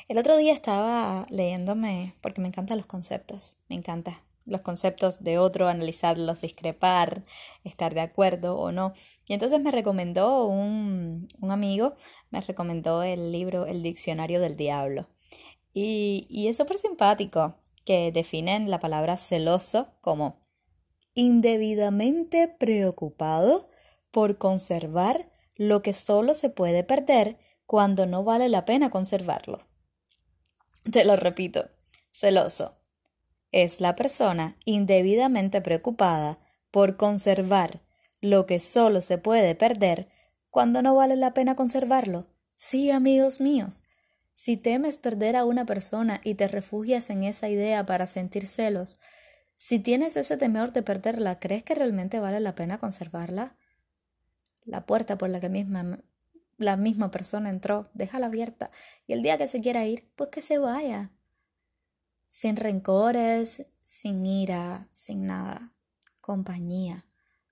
El 0.10 0.18
otro 0.18 0.38
día 0.38 0.54
estaba 0.54 1.28
leyéndome, 1.30 2.16
porque 2.20 2.42
me 2.42 2.48
encantan 2.48 2.78
los 2.78 2.88
conceptos, 2.88 3.58
me 3.70 3.76
encanta 3.76 4.24
los 4.48 4.62
conceptos 4.62 5.24
de 5.24 5.38
otro, 5.38 5.68
analizarlos, 5.68 6.42
discrepar, 6.42 7.24
estar 7.64 7.94
de 7.94 8.02
acuerdo 8.02 8.58
o 8.58 8.72
no. 8.72 8.94
Y 9.28 9.36
entonces 9.36 9.62
me 9.62 9.70
recomendó 9.70 10.48
un, 10.48 11.28
un 11.40 11.52
amigo, 11.52 11.94
me 12.32 12.42
recomendó 12.42 13.04
el 13.04 13.32
libro 13.32 13.68
El 13.68 13.84
Diccionario 13.84 14.40
del 14.40 14.58
Diablo. 14.58 15.08
Y, 15.74 16.26
y 16.28 16.48
es 16.48 16.58
súper 16.58 16.80
simpático 16.80 17.58
que 17.86 18.12
definen 18.12 18.72
la 18.72 18.80
palabra 18.80 19.16
celoso 19.16 19.90
como 20.02 20.40
indebidamente 21.14 22.48
preocupado 22.48 23.68
por 24.10 24.40
conservar 24.40 25.32
lo 25.54 25.84
que 25.84 25.94
solo 25.94 26.34
se 26.34 26.50
puede 26.50 26.84
perder 26.84 27.38
cuando 27.68 28.08
no 28.08 28.24
vale 28.24 28.50
la 28.50 28.66
pena 28.66 28.90
conservarlo. 28.90 29.69
Te 30.84 31.06
lo 31.06 31.16
repito, 31.16 31.70
celoso 32.12 32.80
es 33.52 33.82
la 33.82 33.96
persona 33.96 34.58
indebidamente 34.66 35.62
preocupada 35.62 36.40
por 36.72 36.98
conservar 36.98 37.82
lo 38.22 38.46
que 38.46 38.60
solo 38.60 39.02
se 39.02 39.18
puede 39.18 39.56
perder 39.56 40.10
cuando 40.50 40.82
no 40.82 40.96
vale 40.96 41.16
la 41.16 41.34
pena 41.34 41.56
conservarlo. 41.56 42.28
Sí, 42.56 42.92
amigos 42.92 43.40
míos, 43.40 43.84
si 44.34 44.58
temes 44.58 44.98
perder 44.98 45.36
a 45.36 45.46
una 45.46 45.66
persona 45.66 46.22
y 46.24 46.36
te 46.36 46.48
refugias 46.48 47.10
en 47.10 47.24
esa 47.24 47.50
idea 47.50 47.86
para 47.86 48.08
sentir 48.08 48.48
celos, 48.48 49.00
si 49.56 49.80
tienes 49.80 50.16
ese 50.16 50.38
temor 50.38 50.72
de 50.72 50.84
perderla, 50.84 51.40
¿crees 51.40 51.64
que 51.64 51.76
realmente 51.76 52.20
vale 52.20 52.40
la 52.40 52.56
pena 52.56 52.78
conservarla? 52.78 53.58
La 54.64 54.86
puerta 54.86 55.18
por 55.18 55.30
la 55.30 55.40
que 55.40 55.50
misma, 55.50 56.00
la 56.60 56.78
misma 56.78 57.10
persona 57.10 57.50
entró, 57.50 57.90
déjala 57.94 58.28
abierta, 58.28 58.70
y 59.08 59.14
el 59.14 59.24
día 59.24 59.38
que 59.38 59.48
se 59.48 59.62
quiera 59.62 59.86
ir, 59.86 60.12
pues 60.16 60.30
que 60.30 60.42
se 60.42 60.60
vaya. 60.60 61.12
Sin 62.28 62.58
rencores, 62.58 63.66
sin 63.82 64.26
ira, 64.26 64.88
sin 64.92 65.26
nada. 65.26 65.74
Compañía. 66.22 67.06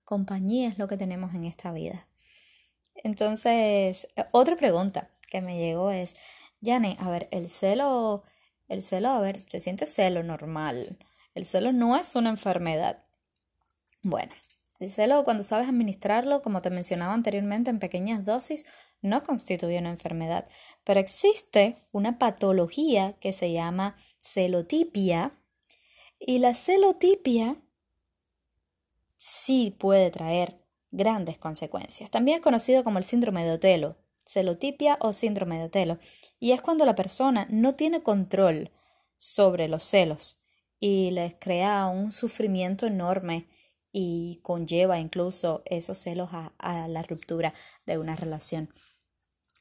Compañía 0.03 0.69
es 0.69 0.77
lo 0.77 0.87
que 0.87 0.97
tenemos 0.97 1.33
en 1.33 1.45
esta 1.45 1.71
vida. 1.71 2.07
Entonces, 2.95 4.07
otra 4.31 4.55
pregunta 4.55 5.09
que 5.29 5.41
me 5.41 5.57
llegó 5.57 5.89
es, 5.89 6.15
Yane, 6.61 6.97
a 6.99 7.09
ver, 7.09 7.27
el 7.31 7.49
celo, 7.49 8.23
el 8.67 8.83
celo, 8.83 9.09
a 9.09 9.21
ver, 9.21 9.45
se 9.49 9.59
siente 9.59 9.85
celo 9.85 10.21
normal. 10.23 10.97
El 11.33 11.45
celo 11.45 11.71
no 11.71 11.95
es 11.97 12.15
una 12.15 12.29
enfermedad. 12.29 13.05
Bueno, 14.01 14.33
el 14.79 14.91
celo, 14.91 15.23
cuando 15.23 15.43
sabes 15.43 15.67
administrarlo, 15.67 16.41
como 16.41 16.61
te 16.61 16.69
mencionaba 16.69 17.13
anteriormente, 17.13 17.69
en 17.69 17.79
pequeñas 17.79 18.25
dosis, 18.25 18.65
no 19.01 19.23
constituye 19.23 19.79
una 19.79 19.89
enfermedad. 19.89 20.47
Pero 20.83 20.99
existe 20.99 21.87
una 21.91 22.19
patología 22.19 23.13
que 23.19 23.33
se 23.33 23.51
llama 23.51 23.95
celotipia. 24.19 25.39
Y 26.19 26.39
la 26.39 26.53
celotipia 26.53 27.61
sí 29.17 29.75
puede 29.77 30.11
traer 30.11 30.59
grandes 30.91 31.37
consecuencias. 31.37 32.11
También 32.11 32.37
es 32.37 32.43
conocido 32.43 32.83
como 32.83 32.97
el 32.97 33.03
síndrome 33.03 33.43
de 33.43 33.51
Otelo 33.51 33.97
celotipia 34.27 34.97
o 35.01 35.13
síndrome 35.13 35.57
de 35.57 35.65
Otelo, 35.65 35.99
y 36.39 36.51
es 36.51 36.61
cuando 36.61 36.85
la 36.85 36.95
persona 36.95 37.47
no 37.49 37.73
tiene 37.73 38.03
control 38.03 38.71
sobre 39.17 39.67
los 39.67 39.83
celos 39.83 40.41
y 40.79 41.11
les 41.11 41.35
crea 41.35 41.87
un 41.87 42.11
sufrimiento 42.11 42.85
enorme 42.85 43.47
y 43.91 44.39
conlleva 44.43 44.99
incluso 44.99 45.63
esos 45.65 45.97
celos 45.97 46.29
a, 46.31 46.87
la 46.87 47.03
ruptura 47.03 47.53
de 47.85 47.97
una 47.97 48.15
relación. 48.15 48.69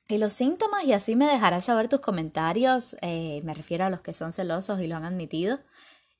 Y 0.08 0.18
los 0.18 0.32
síntomas, 0.32 0.84
y 0.84 0.92
así 0.92 1.16
me 1.16 1.26
dejarás 1.26 1.64
saber 1.64 1.88
tus 1.88 2.00
comentarios, 2.00 2.96
eh, 3.02 3.40
me 3.44 3.54
refiero 3.54 3.84
a 3.84 3.90
los 3.90 4.00
que 4.00 4.14
son 4.14 4.32
celosos 4.32 4.80
y 4.80 4.86
lo 4.86 4.96
han 4.96 5.04
admitido, 5.04 5.60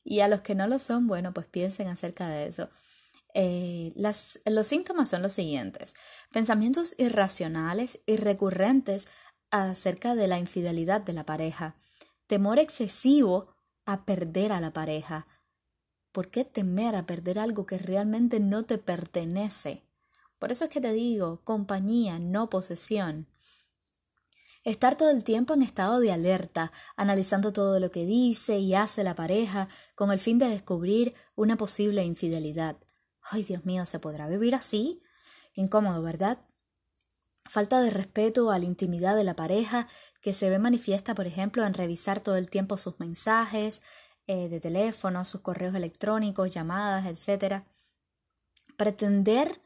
y 0.03 0.21
a 0.21 0.29
los 0.29 0.41
que 0.41 0.55
no 0.55 0.67
lo 0.67 0.79
son, 0.79 1.07
bueno, 1.07 1.33
pues 1.33 1.47
piensen 1.47 1.89
acerca 1.89 2.29
de 2.29 2.47
eso. 2.47 2.69
Eh, 3.35 3.93
los 3.97 4.67
síntomas 4.67 5.11
son 5.11 5.21
los 5.21 5.35
siguientes. 5.35 5.95
Pensamientos 6.33 6.95
irracionales 6.99 8.00
y 8.07 8.17
recurrentes 8.17 9.09
acerca 9.50 10.15
de 10.15 10.26
la 10.26 10.39
infidelidad 10.39 11.02
de 11.02 11.13
la 11.13 11.26
pareja. 11.26 11.76
Temor 12.26 12.59
excesivo 12.59 13.54
a 13.85 14.04
perder 14.04 14.52
a 14.52 14.61
la 14.61 14.73
pareja. 14.73 15.26
¿Por 16.17 16.31
qué 16.31 16.47
temer 16.47 16.97
a 16.97 17.05
perder 17.05 17.39
algo 17.39 17.67
que 17.67 17.76
realmente 17.76 18.41
no 18.41 18.65
te 18.65 18.79
pertenece? 18.79 19.83
Por 20.39 20.50
eso 20.50 20.65
es 20.65 20.71
que 20.71 20.81
te 20.81 20.95
digo, 20.95 21.43
compañía, 21.45 22.19
no 22.19 22.49
posesión. 22.49 23.26
Estar 24.65 24.95
todo 24.97 25.11
el 25.11 25.25
tiempo 25.25 25.52
en 25.52 25.61
estado 25.61 26.00
de 26.00 26.13
alerta, 26.13 26.73
analizando 26.97 27.52
todo 27.52 27.79
lo 27.81 27.91
que 27.91 28.07
dice 28.07 28.57
y 28.57 28.73
hace 28.75 29.05
la 29.05 29.15
pareja 29.15 29.69
con 29.95 30.11
el 30.11 30.19
fin 30.19 30.39
de 30.39 30.49
descubrir 30.49 31.13
una 31.35 31.59
posible 31.59 32.02
infidelidad. 32.02 32.79
Ay, 33.21 33.43
Dios 33.43 33.67
mío, 33.67 33.85
¿se 33.85 33.99
podrá 33.99 34.26
vivir 34.26 34.55
así? 34.55 35.02
Incómodo, 35.52 36.00
¿verdad? 36.00 36.39
Falta 37.45 37.83
de 37.83 37.91
respeto 37.91 38.50
a 38.50 38.59
la 38.59 38.65
intimidad 38.65 39.17
de 39.17 39.25
la 39.25 39.37
pareja 39.37 39.87
que 40.23 40.33
se 40.33 40.49
ve 40.49 40.59
manifiesta, 40.59 41.15
por 41.15 41.26
ejemplo, 41.26 41.67
en 41.67 41.75
revisar 41.75 42.21
todo 42.21 42.37
el 42.37 42.49
tiempo 42.49 42.79
sus 42.79 42.99
mensajes 43.00 43.83
eh, 44.26 44.49
de 44.49 44.60
teléfono, 44.60 45.25
sus 45.25 45.41
correos 45.41 45.75
electrónicos, 45.75 46.52
llamadas, 46.52 47.06
etc. 47.06 47.65
Pretender 48.76 49.60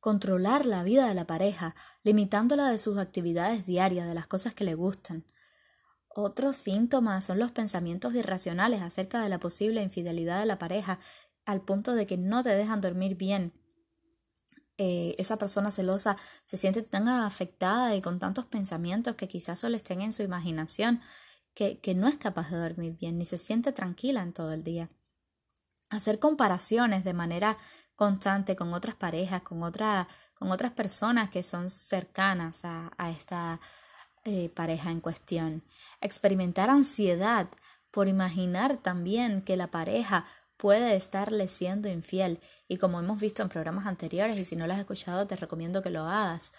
controlar 0.00 0.66
la 0.66 0.82
vida 0.84 1.08
de 1.08 1.14
la 1.14 1.26
pareja, 1.26 1.74
limitándola 2.04 2.70
de 2.70 2.78
sus 2.78 2.96
actividades 2.98 3.66
diarias, 3.66 4.06
de 4.06 4.14
las 4.14 4.26
cosas 4.26 4.54
que 4.54 4.64
le 4.64 4.74
gustan. 4.74 5.24
Otros 6.08 6.56
síntomas 6.56 7.24
son 7.24 7.38
los 7.38 7.50
pensamientos 7.50 8.14
irracionales 8.14 8.82
acerca 8.82 9.20
de 9.20 9.28
la 9.28 9.38
posible 9.40 9.82
infidelidad 9.82 10.40
de 10.40 10.46
la 10.46 10.58
pareja 10.58 10.98
al 11.44 11.60
punto 11.60 11.94
de 11.94 12.06
que 12.06 12.16
no 12.16 12.42
te 12.42 12.50
dejan 12.50 12.80
dormir 12.80 13.16
bien. 13.16 13.52
Eh, 14.78 15.14
esa 15.18 15.38
persona 15.38 15.70
celosa 15.70 16.16
se 16.44 16.56
siente 16.56 16.82
tan 16.82 17.08
afectada 17.08 17.94
y 17.96 18.00
con 18.00 18.18
tantos 18.18 18.44
pensamientos 18.44 19.16
que 19.16 19.26
quizás 19.26 19.58
solo 19.58 19.76
estén 19.76 20.02
en 20.02 20.12
su 20.12 20.22
imaginación 20.22 21.00
que, 21.56 21.94
no 21.94 22.06
es 22.06 22.18
capaz 22.18 22.50
de 22.50 22.58
dormir 22.58 22.98
bien 23.00 23.16
ni 23.16 23.24
se 23.24 23.38
siente 23.38 23.72
tranquila 23.72 24.22
en 24.22 24.34
todo 24.34 24.52
el 24.52 24.62
día. 24.62 24.90
Hacer 25.88 26.18
comparaciones 26.18 27.02
de 27.02 27.14
manera 27.14 27.56
constante 27.94 28.56
con 28.56 28.74
otras 28.74 28.94
parejas, 28.94 29.40
con, 29.40 29.60
con 29.60 30.52
otras 30.52 30.72
personas 30.72 31.30
que 31.30 31.42
son 31.42 31.70
cercanas 31.70 32.66
a, 32.66 32.92
a 32.98 33.10
esta 33.10 33.58
eh, 34.24 34.50
pareja 34.50 34.90
en 34.90 35.00
cuestión. 35.00 35.62
Experimentar 36.02 36.68
ansiedad 36.68 37.48
por 37.90 38.06
imaginar 38.06 38.76
también 38.76 39.40
que 39.40 39.56
la 39.56 39.68
pareja 39.68 40.26
puede 40.58 40.94
estarle 40.94 41.48
siendo 41.48 41.88
infiel 41.88 42.38
y 42.68 42.76
como 42.76 43.00
hemos 43.00 43.18
visto 43.18 43.42
en 43.42 43.48
programas 43.48 43.86
anteriores 43.86 44.38
y 44.38 44.44
si 44.44 44.56
no 44.56 44.66
lo 44.66 44.74
has 44.74 44.80
escuchado 44.80 45.26
te 45.26 45.36
recomiendo 45.36 45.82
que 45.82 45.90
lo 45.90 46.02
hagas. 46.02 46.52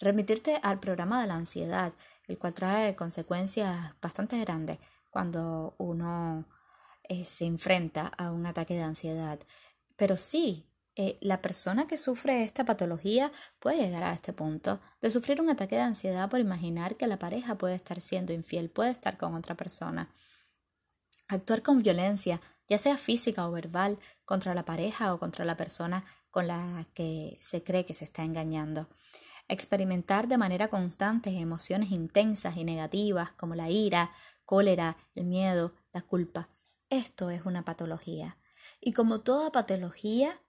Remitirte 0.00 0.58
al 0.62 0.80
programa 0.80 1.20
de 1.20 1.28
la 1.28 1.34
ansiedad, 1.34 1.92
el 2.30 2.38
cual 2.38 2.54
trae 2.54 2.94
consecuencias 2.94 3.94
bastante 4.00 4.38
grandes 4.38 4.78
cuando 5.10 5.74
uno 5.78 6.46
eh, 7.02 7.24
se 7.24 7.44
enfrenta 7.44 8.06
a 8.06 8.30
un 8.30 8.46
ataque 8.46 8.74
de 8.74 8.82
ansiedad. 8.82 9.40
Pero 9.96 10.16
sí, 10.16 10.64
eh, 10.94 11.18
la 11.20 11.42
persona 11.42 11.88
que 11.88 11.98
sufre 11.98 12.44
esta 12.44 12.64
patología 12.64 13.32
puede 13.58 13.78
llegar 13.78 14.04
a 14.04 14.12
este 14.12 14.32
punto 14.32 14.80
de 15.00 15.10
sufrir 15.10 15.40
un 15.40 15.50
ataque 15.50 15.74
de 15.74 15.82
ansiedad 15.82 16.30
por 16.30 16.38
imaginar 16.38 16.96
que 16.96 17.08
la 17.08 17.18
pareja 17.18 17.56
puede 17.56 17.74
estar 17.74 18.00
siendo 18.00 18.32
infiel, 18.32 18.70
puede 18.70 18.90
estar 18.90 19.18
con 19.18 19.34
otra 19.34 19.56
persona. 19.56 20.08
Actuar 21.26 21.62
con 21.62 21.82
violencia 21.82 22.40
ya 22.68 22.78
sea 22.78 22.96
física 22.96 23.48
o 23.48 23.50
verbal, 23.50 23.98
contra 24.24 24.54
la 24.54 24.64
pareja 24.64 25.12
o 25.12 25.18
contra 25.18 25.44
la 25.44 25.56
persona 25.56 26.04
con 26.30 26.46
la 26.46 26.86
que 26.94 27.36
se 27.42 27.64
cree 27.64 27.84
que 27.84 27.94
se 27.94 28.04
está 28.04 28.22
engañando. 28.22 28.86
Experimentar 29.52 30.28
de 30.28 30.38
manera 30.38 30.68
constante 30.68 31.36
emociones 31.36 31.90
intensas 31.90 32.56
y 32.56 32.62
negativas 32.62 33.32
como 33.32 33.56
la 33.56 33.68
ira, 33.68 34.12
cólera, 34.44 34.96
el 35.16 35.24
miedo, 35.24 35.74
la 35.92 36.02
culpa. 36.02 36.48
Esto 36.88 37.30
es 37.30 37.44
una 37.44 37.64
patología. 37.64 38.38
Y 38.80 38.92
como 38.92 39.22
toda 39.22 39.50
patología, 39.50 40.40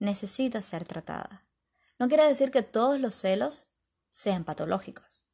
necesita 0.00 0.60
ser 0.60 0.84
tratada. 0.84 1.46
No 2.00 2.08
quiere 2.08 2.26
decir 2.26 2.50
que 2.50 2.62
todos 2.62 2.98
los 2.98 3.14
celos 3.14 3.68
sean 4.10 4.42
patológicos. 4.42 5.28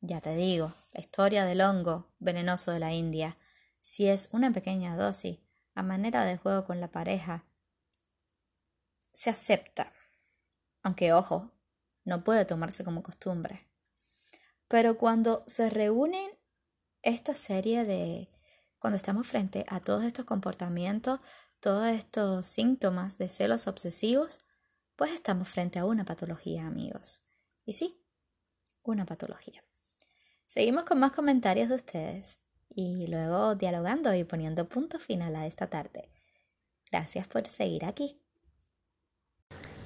Ya 0.00 0.22
te 0.22 0.34
digo, 0.34 0.72
la 0.92 1.00
historia 1.00 1.44
del 1.44 1.60
hongo 1.60 2.10
venenoso 2.20 2.72
de 2.72 2.78
la 2.78 2.94
India, 2.94 3.36
si 3.80 4.08
es 4.08 4.30
una 4.32 4.50
pequeña 4.50 4.96
dosis, 4.96 5.40
a 5.74 5.82
manera 5.82 6.24
de 6.24 6.38
juego 6.38 6.64
con 6.64 6.80
la 6.80 6.90
pareja, 6.90 7.44
se 9.12 9.28
acepta. 9.28 9.92
Aunque, 10.82 11.12
ojo, 11.12 11.50
no 12.04 12.24
puede 12.24 12.44
tomarse 12.44 12.84
como 12.84 13.02
costumbre. 13.02 13.68
Pero 14.68 14.96
cuando 14.96 15.42
se 15.46 15.70
reúnen 15.70 16.30
esta 17.02 17.34
serie 17.34 17.84
de... 17.84 18.28
cuando 18.78 18.96
estamos 18.96 19.26
frente 19.26 19.64
a 19.68 19.80
todos 19.80 20.04
estos 20.04 20.24
comportamientos, 20.24 21.20
todos 21.60 21.86
estos 21.88 22.46
síntomas 22.46 23.18
de 23.18 23.28
celos 23.28 23.66
obsesivos, 23.66 24.40
pues 24.96 25.12
estamos 25.12 25.48
frente 25.48 25.78
a 25.78 25.84
una 25.84 26.04
patología, 26.04 26.66
amigos. 26.66 27.22
Y 27.64 27.74
sí, 27.74 28.02
una 28.82 29.06
patología. 29.06 29.64
Seguimos 30.46 30.84
con 30.84 30.98
más 30.98 31.12
comentarios 31.12 31.68
de 31.68 31.76
ustedes 31.76 32.40
y 32.68 33.06
luego 33.06 33.54
dialogando 33.54 34.14
y 34.14 34.24
poniendo 34.24 34.68
punto 34.68 34.98
final 34.98 35.36
a 35.36 35.46
esta 35.46 35.68
tarde. 35.68 36.10
Gracias 36.90 37.28
por 37.28 37.46
seguir 37.46 37.84
aquí. 37.84 38.19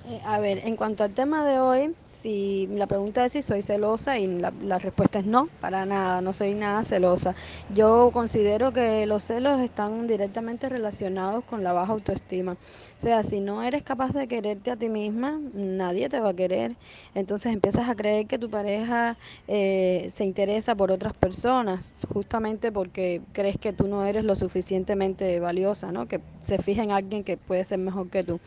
Eh, 0.07 0.21
a 0.27 0.39
ver, 0.39 0.59
en 0.67 0.77
cuanto 0.77 1.03
al 1.03 1.15
tema 1.15 1.47
de 1.47 1.59
hoy, 1.59 1.95
si 2.13 2.67
la 2.67 2.87
pregunta 2.87 3.25
es 3.25 3.33
si 3.33 3.43
soy 3.43 3.63
celosa 3.63 4.19
y 4.19 4.27
la, 4.27 4.53
la, 4.63 4.79
respuesta 4.79 5.19
es 5.19 5.25
no, 5.25 5.49
para 5.63 5.87
nada, 5.87 6.21
no 6.21 6.35
soy 6.35 6.55
nada 6.55 6.83
celosa. 6.85 7.35
Yo 7.75 8.11
considero 8.13 8.71
que 8.71 9.07
los 9.07 9.25
celos 9.25 9.63
están 9.63 10.07
directamente 10.07 10.69
relacionados 10.69 11.43
con 11.45 11.65
la 11.65 11.73
baja 11.73 11.93
autoestima. 11.93 12.53
O 12.53 13.01
sea, 13.01 13.23
si 13.23 13.41
no 13.41 13.63
eres 13.63 13.83
capaz 13.83 14.13
de 14.13 14.29
quererte 14.29 14.71
a 14.71 14.77
ti 14.77 14.91
misma, 14.91 15.41
nadie 15.55 16.11
te 16.11 16.21
va 16.21 16.31
a 16.31 16.35
querer. 16.35 16.77
Entonces 17.15 17.55
empiezas 17.55 17.89
a 17.89 17.95
creer 17.95 18.27
que 18.27 18.39
tu 18.39 18.51
pareja 18.51 19.17
eh, 19.49 20.11
se 20.13 20.25
interesa 20.27 20.75
por 20.75 20.93
otras 20.93 21.15
personas, 21.15 21.95
justamente 22.13 22.71
porque 22.71 23.23
crees 23.33 23.57
que 23.59 23.73
tú 23.73 23.89
no 23.89 24.05
eres 24.05 24.25
lo 24.25 24.35
suficientemente 24.35 25.41
valiosa, 25.41 25.93
¿no? 25.93 26.07
Que 26.09 26.21
se 26.43 26.59
fija 26.59 26.83
en 26.83 26.91
alguien 26.91 27.25
que 27.25 27.39
puede 27.39 27.65
ser 27.65 27.79
mejor 27.79 28.11
que 28.11 28.23
tú. 28.23 28.39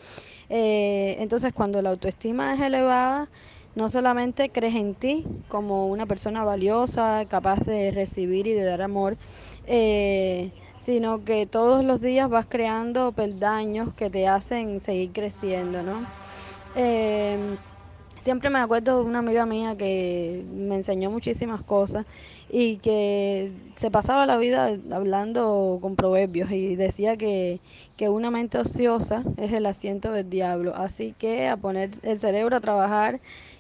Eh, 0.50 1.18
entonces, 1.20 1.54
cuando 1.54 1.82
la 1.82 1.90
autoestima 1.90 2.54
es 2.54 2.62
elevada, 2.62 3.30
no 3.76 3.90
solamente 3.90 4.50
crees 4.50 4.76
en 4.76 4.96
ti 4.96 5.24
como 5.50 5.88
una 5.88 6.06
persona 6.06 6.44
valiosa, 6.44 7.26
capaz 7.30 7.60
de 7.60 7.92
recibir 7.92 8.48
y 8.48 8.54
de 8.54 8.64
dar 8.64 8.82
amor, 8.82 9.18
eh, 9.66 10.52
sino 10.78 11.24
que 11.24 11.46
todos 11.46 11.84
los 11.84 12.02
días 12.02 12.30
vas 12.30 12.48
creando 12.48 13.12
peldaños 13.12 13.94
que 13.94 14.10
te 14.10 14.28
hacen 14.28 14.80
seguir 14.80 15.12
creciendo, 15.12 15.84
¿no? 15.84 16.02
Eh, 16.76 17.58
siempre 18.20 18.50
me 18.50 18.60
acuerdo 18.60 19.00
de 19.00 19.10
una 19.10 19.20
amiga 19.20 19.46
mía 19.46 19.76
que 19.76 20.44
me 20.50 20.76
enseñó 20.76 21.12
muchísimas 21.12 21.64
cosas 21.64 22.06
y 22.50 22.78
que 22.78 23.52
se 23.76 23.92
pasaba 23.92 24.26
la 24.26 24.38
vida 24.38 24.78
hablando 24.92 25.80
con 25.82 25.96
proverbios 25.96 26.52
y 26.52 26.76
decía 26.76 27.18
que, 27.18 27.60
que 27.98 28.10
una 28.10 28.32
mente 28.32 28.58
ociosa 28.58 29.24
es 29.38 29.52
el 29.54 29.66
asiento 29.66 30.12
del 30.12 30.30
diablo. 30.30 30.74
Así 30.76 31.14
que 31.18 31.48
a 31.48 31.58
poner 31.58 31.92
el 32.04 32.18
cerebro 32.18 32.56
a 32.58 32.62
trabajar, 32.62 33.20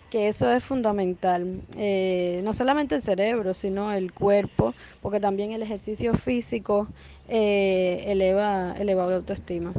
que 0.09 0.27
eso 0.27 0.51
es 0.51 0.63
fundamental. 0.63 1.61
Eh, 1.75 2.41
no 2.43 2.53
solamente 2.53 2.95
el 2.95 3.01
cerebro, 3.01 3.53
sino 3.53 3.91
el 3.91 4.13
cuerpo, 4.13 4.73
porque 5.01 5.19
también 5.19 5.51
el 5.51 5.61
ejercicio 5.61 6.13
físico 6.13 6.87
eh, 7.27 8.05
eleva, 8.07 8.73
eleva 8.77 9.07
la 9.07 9.17
autoestima. 9.17 9.73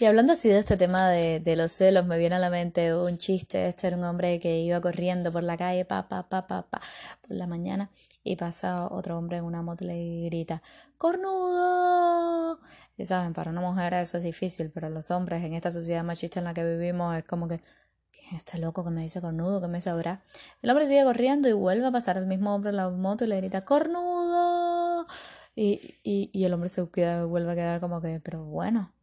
Y 0.00 0.06
hablando 0.06 0.32
así 0.32 0.48
de 0.48 0.58
este 0.58 0.78
tema 0.78 1.10
de, 1.10 1.56
los 1.56 1.72
celos, 1.72 2.06
me 2.06 2.16
viene 2.16 2.36
a 2.36 2.38
la 2.38 2.48
mente 2.48 2.94
un 2.94 3.18
chiste. 3.18 3.68
Este 3.68 3.86
era 3.86 3.98
un 3.98 4.04
hombre 4.04 4.40
que 4.40 4.58
iba 4.60 4.80
corriendo 4.80 5.30
por 5.30 5.42
la 5.42 5.58
calle, 5.58 5.84
pa, 5.84 6.08
pa, 6.08 6.26
pa, 6.26 6.46
pa, 6.46 6.62
pa, 6.70 6.80
por 7.20 7.36
la 7.36 7.46
mañana, 7.46 7.90
y 8.24 8.36
pasa 8.36 8.88
otro 8.88 9.18
hombre 9.18 9.36
en 9.36 9.44
una 9.44 9.60
moto 9.60 9.84
y 9.84 10.24
grita, 10.24 10.62
¡Cornudo! 10.96 12.60
Y 12.96 13.04
saben, 13.04 13.34
para 13.34 13.50
una 13.50 13.60
mujer 13.60 13.92
eso 13.92 14.16
es 14.16 14.24
difícil, 14.24 14.70
pero 14.70 14.88
los 14.88 15.10
hombres 15.10 15.44
en 15.44 15.52
esta 15.52 15.70
sociedad 15.70 16.02
machista 16.02 16.38
en 16.38 16.46
la 16.46 16.54
que 16.54 16.64
vivimos 16.64 17.14
es 17.18 17.24
como 17.24 17.46
que, 17.46 17.62
¿quién 18.10 18.26
es 18.30 18.38
este 18.38 18.58
loco 18.58 18.82
que 18.84 18.90
me 18.90 19.02
dice 19.02 19.20
cornudo? 19.20 19.60
¿Qué 19.60 19.68
me 19.68 19.82
sabrá? 19.82 20.24
El 20.62 20.70
hombre 20.70 20.88
sigue 20.88 21.04
corriendo 21.04 21.46
y 21.48 21.52
vuelve 21.52 21.86
a 21.86 21.92
pasar 21.92 22.16
el 22.16 22.26
mismo 22.26 22.54
hombre 22.54 22.70
en 22.70 22.76
la 22.76 22.88
moto 22.88 23.24
y 23.24 23.28
le 23.28 23.36
grita, 23.36 23.64
¡Cornudo! 23.64 25.06
Y, 25.54 25.98
y, 26.02 26.30
y 26.32 26.44
el 26.44 26.54
hombre 26.54 26.70
se 26.70 26.88
queda, 26.90 27.24
vuelve 27.26 27.52
a 27.52 27.54
quedar 27.54 27.80
como 27.80 28.00
que, 28.00 28.18
pero 28.20 28.44
bueno 28.44 28.94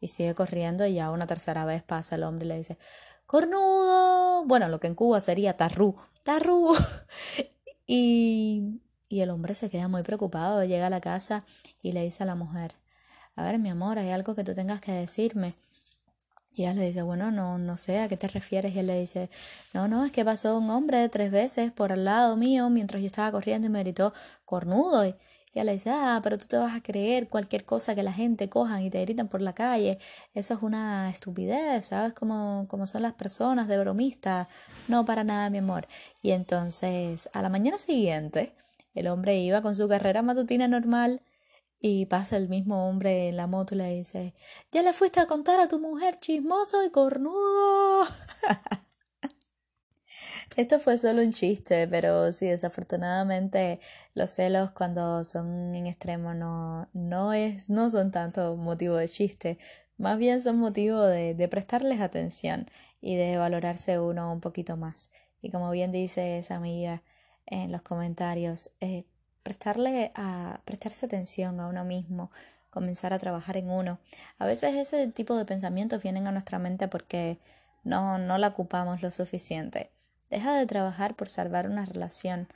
y 0.00 0.08
sigue 0.08 0.34
corriendo 0.34 0.86
y 0.86 0.94
ya 0.94 1.10
una 1.10 1.26
tercera 1.26 1.64
vez 1.64 1.82
pasa 1.82 2.16
el 2.16 2.24
hombre 2.24 2.44
y 2.46 2.48
le 2.48 2.58
dice, 2.58 2.78
cornudo. 3.26 4.44
Bueno, 4.46 4.68
lo 4.68 4.80
que 4.80 4.86
en 4.86 4.94
Cuba 4.94 5.20
sería 5.20 5.56
tarru, 5.56 5.96
tarru. 6.22 6.74
y, 7.86 8.80
y 9.08 9.20
el 9.20 9.30
hombre 9.30 9.54
se 9.54 9.70
queda 9.70 9.88
muy 9.88 10.02
preocupado, 10.02 10.64
llega 10.64 10.86
a 10.86 10.90
la 10.90 11.00
casa 11.00 11.44
y 11.82 11.92
le 11.92 12.02
dice 12.02 12.22
a 12.22 12.26
la 12.26 12.34
mujer, 12.34 12.74
a 13.36 13.44
ver, 13.44 13.58
mi 13.58 13.68
amor, 13.68 13.98
hay 13.98 14.10
algo 14.10 14.34
que 14.34 14.44
tú 14.44 14.54
tengas 14.54 14.80
que 14.80 14.92
decirme. 14.92 15.56
Y 16.52 16.62
ella 16.62 16.72
le 16.72 16.86
dice, 16.86 17.02
bueno, 17.02 17.30
no, 17.30 17.58
no 17.58 17.76
sé 17.76 18.00
a 18.00 18.08
qué 18.08 18.16
te 18.16 18.28
refieres. 18.28 18.74
Y 18.74 18.78
él 18.78 18.86
le 18.86 18.98
dice, 18.98 19.28
no, 19.74 19.88
no, 19.88 20.06
es 20.06 20.12
que 20.12 20.24
pasó 20.24 20.56
un 20.56 20.70
hombre 20.70 21.06
tres 21.10 21.30
veces 21.30 21.70
por 21.70 21.92
al 21.92 22.04
lado 22.04 22.34
mío 22.36 22.70
mientras 22.70 23.02
yo 23.02 23.06
estaba 23.06 23.30
corriendo 23.30 23.66
y 23.66 23.70
me 23.70 23.80
gritó 23.80 24.14
cornudo. 24.46 25.04
Y, 25.04 25.14
y 25.56 25.58
ella 25.58 25.64
le 25.64 25.72
dice, 25.72 25.88
ah, 25.90 26.20
pero 26.22 26.36
tú 26.36 26.44
te 26.46 26.58
vas 26.58 26.76
a 26.76 26.82
creer 26.82 27.30
cualquier 27.30 27.64
cosa 27.64 27.94
que 27.94 28.02
la 28.02 28.12
gente 28.12 28.50
cojan 28.50 28.82
y 28.82 28.90
te 28.90 29.00
gritan 29.00 29.28
por 29.28 29.40
la 29.40 29.54
calle. 29.54 29.98
Eso 30.34 30.52
es 30.52 30.62
una 30.62 31.08
estupidez, 31.08 31.86
¿sabes? 31.86 32.12
Como, 32.12 32.66
como 32.68 32.86
son 32.86 33.00
las 33.00 33.14
personas 33.14 33.66
de 33.66 33.78
bromista. 33.78 34.50
No, 34.86 35.06
para 35.06 35.24
nada, 35.24 35.48
mi 35.48 35.58
amor. 35.58 35.88
Y 36.20 36.32
entonces, 36.32 37.30
a 37.32 37.40
la 37.40 37.48
mañana 37.48 37.78
siguiente, 37.78 38.54
el 38.94 39.08
hombre 39.08 39.38
iba 39.38 39.62
con 39.62 39.74
su 39.74 39.88
carrera 39.88 40.20
matutina 40.20 40.68
normal 40.68 41.22
y 41.80 42.04
pasa 42.04 42.36
el 42.36 42.50
mismo 42.50 42.86
hombre 42.86 43.30
en 43.30 43.38
la 43.38 43.46
moto 43.46 43.74
y 43.74 43.78
le 43.78 43.94
dice, 43.94 44.34
ya 44.72 44.82
le 44.82 44.92
fuiste 44.92 45.20
a 45.20 45.26
contar 45.26 45.58
a 45.60 45.68
tu 45.68 45.78
mujer 45.78 46.18
chismoso 46.20 46.84
y 46.84 46.90
cornudo. 46.90 48.04
Esto 50.54 50.78
fue 50.80 50.96
solo 50.98 51.22
un 51.22 51.32
chiste, 51.32 51.88
pero 51.88 52.32
sí, 52.32 52.46
desafortunadamente 52.46 53.80
los 54.14 54.30
celos 54.30 54.70
cuando 54.70 55.24
son 55.24 55.74
en 55.74 55.86
extremo 55.86 56.34
no, 56.34 56.88
no, 56.94 57.32
es, 57.32 57.68
no 57.68 57.90
son 57.90 58.10
tanto 58.10 58.56
motivo 58.56 58.96
de 58.96 59.08
chiste, 59.08 59.58
más 59.98 60.18
bien 60.18 60.40
son 60.40 60.58
motivo 60.58 61.02
de, 61.02 61.34
de 61.34 61.48
prestarles 61.48 62.00
atención 62.00 62.70
y 63.00 63.16
de 63.16 63.36
valorarse 63.36 63.98
uno 63.98 64.32
un 64.32 64.40
poquito 64.40 64.76
más. 64.76 65.10
Y 65.42 65.50
como 65.50 65.70
bien 65.70 65.92
dice 65.92 66.38
esa 66.38 66.56
amiga 66.56 67.02
en 67.46 67.72
los 67.72 67.82
comentarios, 67.82 68.70
eh, 68.80 69.04
prestarle 69.42 70.10
a, 70.14 70.60
prestarse 70.64 71.06
atención 71.06 71.60
a 71.60 71.68
uno 71.68 71.84
mismo, 71.84 72.30
comenzar 72.70 73.12
a 73.12 73.18
trabajar 73.18 73.56
en 73.56 73.70
uno. 73.70 74.00
A 74.38 74.46
veces 74.46 74.74
ese 74.74 75.06
tipo 75.08 75.36
de 75.36 75.44
pensamientos 75.44 76.02
vienen 76.02 76.26
a 76.26 76.32
nuestra 76.32 76.58
mente 76.58 76.88
porque 76.88 77.38
no, 77.84 78.18
no 78.18 78.38
la 78.38 78.48
ocupamos 78.48 79.02
lo 79.02 79.10
suficiente. 79.10 79.90
Deja 80.30 80.54
de 80.54 80.66
trabajar 80.66 81.14
por 81.14 81.28
salvar 81.28 81.68
una 81.68 81.84
relación. 81.84 82.48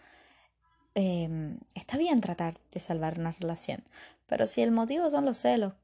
Eh, 0.94 1.56
está 1.74 1.96
bien 1.96 2.20
tratar 2.20 2.54
de 2.72 2.80
salvar 2.80 3.18
una 3.18 3.30
relación, 3.32 3.84
pero 4.26 4.46
si 4.46 4.62
el 4.62 4.72
motivo 4.72 5.08
son 5.10 5.24
los 5.24 5.38
celos, 5.38 5.74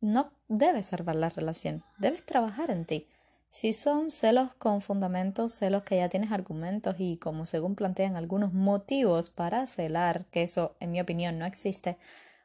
no 0.00 0.30
debes 0.48 0.86
salvar 0.86 1.16
la 1.16 1.30
relación, 1.30 1.82
debes 1.98 2.24
trabajar 2.24 2.70
en 2.70 2.84
ti. 2.84 3.06
Si 3.48 3.72
son 3.72 4.10
celos 4.10 4.54
con 4.54 4.82
fundamentos, 4.82 5.52
celos 5.52 5.84
que 5.84 5.96
ya 5.96 6.08
tienes 6.08 6.32
argumentos 6.32 6.96
y 6.98 7.16
como 7.16 7.46
según 7.46 7.74
plantean 7.74 8.16
algunos 8.16 8.52
motivos 8.52 9.30
para 9.30 9.66
celar, 9.66 10.26
que 10.26 10.42
eso 10.42 10.76
en 10.80 10.90
mi 10.90 11.00
opinión 11.00 11.38
no 11.38 11.46
existe, 11.46 11.96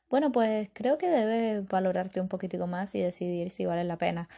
bueno, 0.09 0.31
pues 0.31 0.69
creo 0.73 0.97
que 0.97 1.07
debes 1.07 1.67
valorarte 1.67 2.21
un 2.21 2.27
poquitico 2.27 2.67
más 2.67 2.93
y 2.95 2.99
decidir 3.01 3.49
si 3.49 3.65
vale 3.65 3.83
la 3.83 3.97
pena 3.97 4.29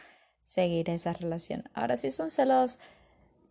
seguir 0.42 0.88
esa 0.88 1.12
relación. 1.12 1.64
Ahora, 1.74 1.96
si 1.96 2.10
son 2.10 2.30
celos 2.30 2.78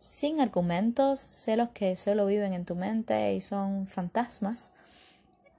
sin 0.04 0.42
argumentos, 0.42 1.18
celos 1.18 1.70
que 1.70 1.96
solo 1.96 2.26
viven 2.26 2.52
en 2.52 2.66
tu 2.66 2.74
mente 2.74 3.32
y 3.32 3.40
son 3.40 3.86
fantasmas, 3.86 4.72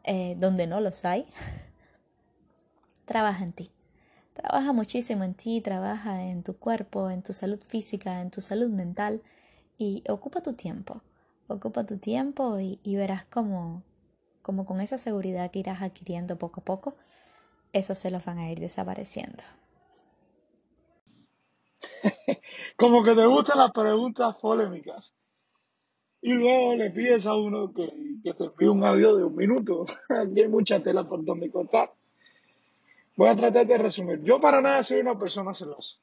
eh, 0.04 0.36
donde 0.38 0.68
no 0.68 0.82
los 0.82 1.04
hay, 1.04 1.26
trabaja 3.06 3.44
en 3.44 3.54
ti. 3.54 3.72
Trabaja 4.34 4.72
muchísimo 4.72 5.24
en 5.24 5.34
ti, 5.34 5.62
trabaja 5.62 6.22
en 6.22 6.44
tu 6.44 6.58
cuerpo, 6.58 7.10
en 7.10 7.24
tu 7.24 7.34
salud 7.34 7.60
física, 7.68 8.22
en 8.22 8.30
tu 8.30 8.40
salud 8.40 8.70
mental 8.70 9.24
y 9.80 10.04
ocupa 10.08 10.42
tu 10.42 10.54
tiempo. 10.54 11.02
Ocupa 11.48 11.84
tu 11.88 11.98
tiempo 11.98 12.60
y, 12.60 12.80
verás 12.96 13.26
cómo, 13.26 13.82
como 14.44 14.66
con 14.66 14.80
esa 14.80 15.00
seguridad 15.00 15.50
que 15.50 15.60
irás 15.60 15.82
adquiriendo 15.82 16.38
poco 16.38 16.62
a 16.62 16.66
poco, 16.66 16.96
esos 17.74 17.98
celos 17.98 18.24
van 18.26 18.38
a 18.38 18.52
ir 18.52 18.60
desapareciendo. 18.60 19.44
como 22.78 23.04
que 23.04 23.16
te 23.16 23.26
gustan 23.26 23.60
las 23.60 23.72
preguntas 23.72 24.36
polémicas. 24.38 25.14
Y 26.22 26.34
luego 26.34 26.76
le 26.76 26.90
pides 26.90 27.26
a 27.28 27.36
uno 27.36 27.72
que, 27.74 27.92
que 28.24 28.34
te 28.34 28.46
envíe 28.46 28.68
un 28.68 28.84
audio 28.84 29.16
de 29.16 29.24
un 29.24 29.36
minuto. 29.36 29.86
Aquí 30.10 30.42
hay 30.42 30.48
mucha 30.48 30.82
tela 30.82 31.08
por 31.08 31.24
donde 31.24 31.52
cortar. 31.52 31.92
Voy 33.16 33.30
a 33.30 33.36
tratar 33.36 33.66
de 33.66 33.78
resumir. 33.78 34.22
Yo 34.24 34.40
para 34.40 34.62
nada 34.62 34.84
soy 34.84 35.00
una 35.00 35.18
persona 35.18 35.54
celosa. 35.54 35.98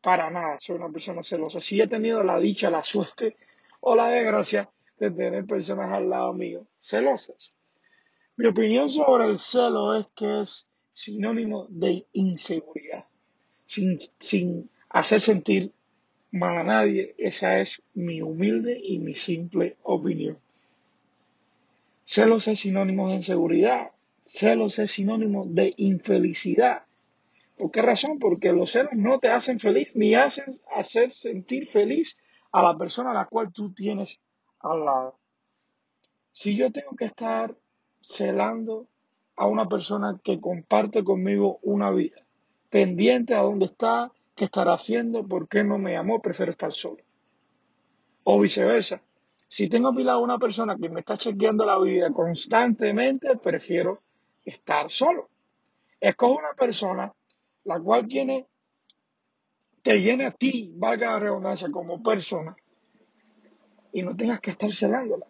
Para 0.00 0.30
nada 0.30 0.58
soy 0.60 0.76
una 0.76 0.88
persona 0.88 1.22
celosa. 1.22 1.60
Si 1.60 1.80
he 1.80 1.86
tenido 1.86 2.22
la 2.22 2.38
dicha, 2.38 2.70
la 2.70 2.82
suerte 2.82 3.36
o 3.80 3.94
la 3.94 4.08
desgracia 4.08 4.70
de 4.98 5.10
tener 5.10 5.44
personas 5.44 5.90
al 5.90 6.08
lado 6.08 6.32
mío 6.32 6.66
celosas. 6.80 7.52
Mi 8.36 8.46
opinión 8.46 8.88
sobre 8.88 9.26
el 9.26 9.38
celo 9.38 9.98
es 9.98 10.06
que 10.14 10.40
es 10.40 10.68
sinónimo 10.92 11.66
de 11.68 12.06
inseguridad. 12.12 13.04
Sin, 13.66 13.98
sin 14.18 14.70
hacer 14.92 15.20
sentir 15.20 15.72
mal 16.30 16.58
a 16.58 16.64
nadie. 16.64 17.14
Esa 17.18 17.58
es 17.58 17.82
mi 17.94 18.22
humilde 18.22 18.78
y 18.82 18.98
mi 18.98 19.14
simple 19.14 19.76
opinión. 19.82 20.38
Celos 22.04 22.46
es 22.48 22.60
sinónimo 22.60 23.08
de 23.08 23.16
inseguridad. 23.16 23.90
Celos 24.24 24.78
es 24.78 24.92
sinónimo 24.92 25.44
de 25.46 25.74
infelicidad. 25.76 26.82
¿Por 27.56 27.70
qué 27.70 27.82
razón? 27.82 28.18
Porque 28.18 28.52
los 28.52 28.72
celos 28.72 28.92
no 28.94 29.18
te 29.18 29.28
hacen 29.28 29.60
feliz 29.60 29.94
ni 29.96 30.14
hacen 30.14 30.46
hacer 30.74 31.10
sentir 31.10 31.68
feliz 31.68 32.18
a 32.50 32.62
la 32.62 32.76
persona 32.76 33.12
a 33.12 33.14
la 33.14 33.26
cual 33.26 33.52
tú 33.52 33.72
tienes 33.72 34.20
al 34.60 34.84
lado. 34.84 35.18
Si 36.32 36.56
yo 36.56 36.70
tengo 36.70 36.96
que 36.96 37.04
estar 37.06 37.54
celando 38.00 38.86
a 39.36 39.46
una 39.46 39.68
persona 39.68 40.20
que 40.22 40.40
comparte 40.40 41.04
conmigo 41.04 41.58
una 41.62 41.90
vida, 41.90 42.16
pendiente 42.70 43.34
a 43.34 43.42
dónde 43.42 43.66
está, 43.66 44.10
¿Qué 44.34 44.44
estará 44.44 44.74
haciendo? 44.74 45.26
¿Por 45.26 45.48
qué 45.48 45.62
no 45.62 45.78
me 45.78 45.96
amó? 45.96 46.20
Prefiero 46.20 46.52
estar 46.52 46.72
solo. 46.72 47.02
O 48.24 48.40
viceversa. 48.40 49.02
Si 49.48 49.68
tengo 49.68 49.88
a 49.88 49.92
mi 49.92 50.02
lado 50.02 50.20
una 50.20 50.38
persona 50.38 50.76
que 50.76 50.88
me 50.88 51.00
está 51.00 51.16
chequeando 51.16 51.66
la 51.66 51.78
vida 51.78 52.10
constantemente, 52.10 53.36
prefiero 53.36 54.00
estar 54.44 54.90
solo. 54.90 55.28
Escoge 56.00 56.38
una 56.38 56.54
persona 56.54 57.12
la 57.64 57.80
cual 57.80 58.08
tiene, 58.08 58.46
te 59.82 60.00
llene 60.00 60.26
a 60.26 60.30
ti, 60.30 60.72
valga 60.74 61.12
la 61.12 61.18
redundancia, 61.18 61.70
como 61.70 62.02
persona, 62.02 62.56
y 63.92 64.02
no 64.02 64.16
tengas 64.16 64.40
que 64.40 64.50
estar 64.50 64.72
celándola. 64.74 65.26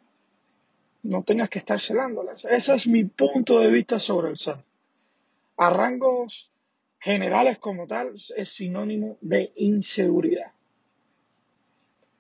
No 1.02 1.24
tengas 1.24 1.48
que 1.48 1.58
estar 1.58 1.80
celándola. 1.80 2.32
Ese 2.32 2.74
es 2.74 2.86
mi 2.86 3.04
punto 3.04 3.58
de 3.58 3.70
vista 3.70 3.98
sobre 3.98 4.30
el 4.30 4.36
ser. 4.36 4.64
A 5.56 5.70
generales 7.02 7.58
como 7.58 7.86
tal, 7.88 8.14
es 8.36 8.48
sinónimo 8.48 9.18
de 9.20 9.52
inseguridad. 9.56 10.52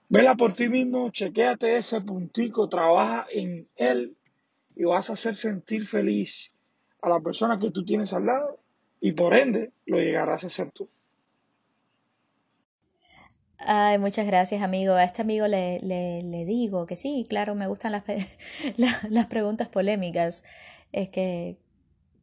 Vela 0.08 0.34
por 0.34 0.54
ti 0.54 0.68
mismo, 0.68 1.10
chequéate 1.10 1.76
ese 1.76 2.00
puntico, 2.00 2.68
trabaja 2.68 3.26
en 3.30 3.68
él 3.76 4.16
y 4.74 4.84
vas 4.84 5.08
a 5.08 5.12
hacer 5.12 5.36
sentir 5.36 5.86
feliz 5.86 6.52
a 7.00 7.08
la 7.08 7.20
persona 7.20 7.58
que 7.60 7.70
tú 7.70 7.84
tienes 7.84 8.12
al 8.12 8.26
lado 8.26 8.58
y 9.00 9.12
por 9.12 9.34
ende 9.34 9.70
lo 9.86 9.98
llegarás 9.98 10.42
a 10.44 10.50
ser 10.50 10.72
tú. 10.72 10.88
Ay, 13.58 13.98
muchas 13.98 14.26
gracias, 14.26 14.62
amigo. 14.62 14.94
A 14.94 15.04
este 15.04 15.22
amigo 15.22 15.46
le, 15.46 15.78
le, 15.80 16.22
le 16.24 16.44
digo 16.44 16.86
que 16.86 16.96
sí, 16.96 17.24
claro, 17.28 17.54
me 17.54 17.68
gustan 17.68 17.92
las, 17.92 18.04
las 19.10 19.26
preguntas 19.26 19.68
polémicas. 19.68 20.42
Es 20.90 21.08
que 21.08 21.56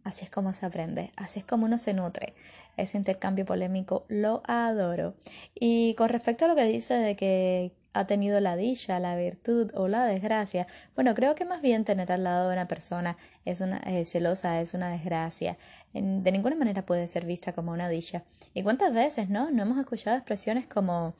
así 0.09 0.25
es 0.25 0.29
como 0.29 0.53
se 0.53 0.65
aprende, 0.65 1.11
así 1.15 1.39
es 1.39 1.45
como 1.45 1.65
uno 1.65 1.77
se 1.77 1.93
nutre. 1.93 2.33
Ese 2.77 2.97
intercambio 2.97 3.45
polémico 3.45 4.05
lo 4.09 4.41
adoro. 4.45 5.15
Y 5.55 5.93
con 5.95 6.09
respecto 6.09 6.45
a 6.45 6.47
lo 6.47 6.55
que 6.55 6.65
dice 6.65 6.95
de 6.95 7.15
que 7.15 7.71
ha 7.93 8.05
tenido 8.05 8.39
la 8.39 8.55
dicha, 8.55 8.99
la 8.99 9.15
virtud 9.15 9.71
o 9.73 9.87
la 9.87 10.05
desgracia. 10.05 10.67
Bueno, 10.95 11.15
creo 11.15 11.35
que 11.35 11.45
más 11.45 11.61
bien 11.61 11.85
tener 11.85 12.11
al 12.11 12.23
lado 12.23 12.47
de 12.47 12.53
una 12.53 12.67
persona 12.67 13.17
es 13.45 13.61
una 13.61 13.77
eh, 13.79 14.05
celosa 14.05 14.61
es 14.61 14.73
una 14.73 14.89
desgracia. 14.89 15.57
de 15.93 16.31
ninguna 16.31 16.55
manera 16.55 16.85
puede 16.85 17.07
ser 17.07 17.25
vista 17.25 17.53
como 17.53 17.71
una 17.71 17.89
dicha. 17.89 18.23
¿Y 18.53 18.63
cuántas 18.63 18.93
veces, 18.93 19.29
no? 19.29 19.51
No 19.51 19.63
hemos 19.63 19.79
escuchado 19.79 20.17
expresiones 20.17 20.67
como 20.67 21.15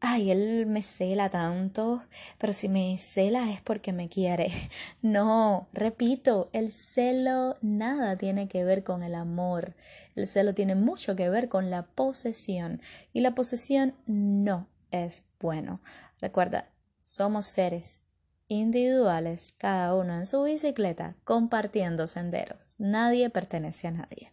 ay, 0.00 0.30
él 0.30 0.66
me 0.66 0.82
cela 0.82 1.28
tanto, 1.30 2.02
pero 2.38 2.52
si 2.52 2.68
me 2.68 2.98
cela 2.98 3.50
es 3.50 3.60
porque 3.60 3.92
me 3.92 4.08
quiere. 4.08 4.50
No, 5.02 5.68
repito, 5.72 6.50
el 6.52 6.72
celo 6.72 7.56
nada 7.60 8.16
tiene 8.16 8.48
que 8.48 8.64
ver 8.64 8.82
con 8.84 9.02
el 9.02 9.14
amor. 9.14 9.74
El 10.14 10.26
celo 10.26 10.54
tiene 10.54 10.74
mucho 10.74 11.16
que 11.16 11.28
ver 11.28 11.48
con 11.48 11.70
la 11.70 11.82
posesión. 11.84 12.82
Y 13.12 13.20
la 13.20 13.34
posesión 13.34 13.94
no 14.06 14.68
es 14.90 15.24
bueno. 15.40 15.80
Recuerda, 16.20 16.70
somos 17.04 17.46
seres 17.46 18.02
individuales, 18.48 19.54
cada 19.58 19.94
uno 19.94 20.14
en 20.14 20.26
su 20.26 20.42
bicicleta, 20.42 21.16
compartiendo 21.24 22.06
senderos. 22.06 22.74
Nadie 22.78 23.30
pertenece 23.30 23.88
a 23.88 23.92
nadie. 23.92 24.32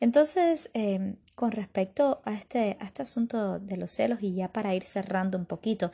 Entonces, 0.00 0.70
em, 0.74 1.16
con 1.38 1.52
respecto 1.52 2.20
a 2.24 2.34
este, 2.34 2.76
a 2.80 2.84
este 2.86 3.02
asunto 3.02 3.60
de 3.60 3.76
los 3.76 3.92
celos, 3.92 4.18
y 4.22 4.34
ya 4.34 4.52
para 4.52 4.74
ir 4.74 4.82
cerrando 4.82 5.38
un 5.38 5.46
poquito, 5.46 5.92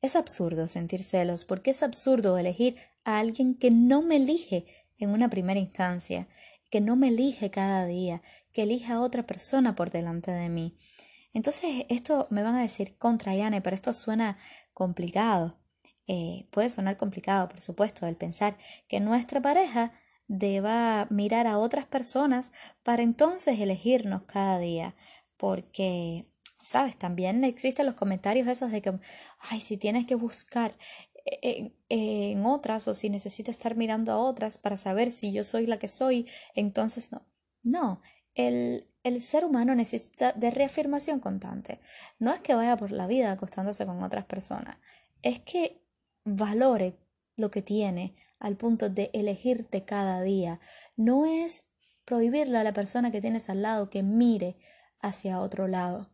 es 0.00 0.14
absurdo 0.14 0.68
sentir 0.68 1.02
celos, 1.02 1.44
porque 1.44 1.72
es 1.72 1.82
absurdo 1.82 2.38
elegir 2.38 2.76
a 3.02 3.18
alguien 3.18 3.56
que 3.56 3.72
no 3.72 4.00
me 4.00 4.18
elige 4.18 4.64
en 4.98 5.10
una 5.10 5.28
primera 5.28 5.58
instancia, 5.58 6.28
que 6.70 6.80
no 6.80 6.94
me 6.94 7.08
elige 7.08 7.50
cada 7.50 7.84
día, 7.84 8.22
que 8.52 8.62
elija 8.62 8.94
a 8.94 9.00
otra 9.00 9.26
persona 9.26 9.74
por 9.74 9.90
delante 9.90 10.30
de 10.30 10.48
mí. 10.48 10.76
Entonces, 11.32 11.84
esto 11.88 12.28
me 12.30 12.44
van 12.44 12.54
a 12.54 12.62
decir 12.62 12.96
contra 12.98 13.34
Yane, 13.34 13.60
pero 13.60 13.74
esto 13.74 13.92
suena 13.92 14.38
complicado. 14.72 15.58
Eh, 16.06 16.46
puede 16.52 16.70
sonar 16.70 16.96
complicado, 16.96 17.48
por 17.48 17.60
supuesto, 17.60 18.06
el 18.06 18.14
pensar 18.14 18.56
que 18.86 19.00
nuestra 19.00 19.42
pareja 19.42 19.92
deba 20.32 21.06
mirar 21.10 21.46
a 21.46 21.58
otras 21.58 21.84
personas 21.84 22.52
para 22.82 23.02
entonces 23.02 23.60
elegirnos 23.60 24.22
cada 24.22 24.58
día. 24.58 24.94
Porque, 25.36 26.24
sabes, 26.58 26.98
también 26.98 27.44
existen 27.44 27.84
los 27.84 27.96
comentarios 27.96 28.48
esos 28.48 28.72
de 28.72 28.80
que, 28.80 28.98
ay, 29.40 29.60
si 29.60 29.76
tienes 29.76 30.06
que 30.06 30.14
buscar 30.14 30.74
en, 31.26 31.76
en, 31.90 32.46
otras 32.46 32.88
o 32.88 32.94
si 32.94 33.10
necesitas 33.10 33.56
estar 33.56 33.76
mirando 33.76 34.10
a 34.10 34.18
otras 34.18 34.56
para 34.56 34.78
saber 34.78 35.12
si 35.12 35.32
yo 35.32 35.44
soy 35.44 35.66
la 35.66 35.78
que 35.78 35.88
soy, 35.88 36.26
entonces 36.54 37.12
no. 37.12 37.26
No, 37.62 38.00
el, 38.34 38.88
el 39.04 39.20
ser 39.20 39.44
humano 39.44 39.74
necesita 39.74 40.32
de 40.32 40.50
reafirmación 40.50 41.20
constante. 41.20 41.78
No 42.18 42.32
es 42.32 42.40
que 42.40 42.54
vaya 42.54 42.76
por 42.76 42.90
la 42.90 43.06
vida 43.06 43.32
acostándose 43.32 43.84
con 43.84 44.02
otras 44.02 44.24
personas, 44.24 44.78
es 45.20 45.40
que 45.40 45.84
valore 46.24 46.96
lo 47.36 47.50
que 47.50 47.62
tiene 47.62 48.16
al 48.42 48.56
punto 48.56 48.88
de 48.88 49.10
elegirte 49.14 49.84
cada 49.84 50.20
día. 50.20 50.60
No 50.96 51.24
es 51.24 51.64
prohibirle 52.04 52.58
a 52.58 52.64
la 52.64 52.72
persona 52.72 53.10
que 53.10 53.20
tienes 53.20 53.48
al 53.48 53.62
lado 53.62 53.88
que 53.88 54.02
mire 54.02 54.58
hacia 55.00 55.40
otro 55.40 55.66
lado, 55.66 56.10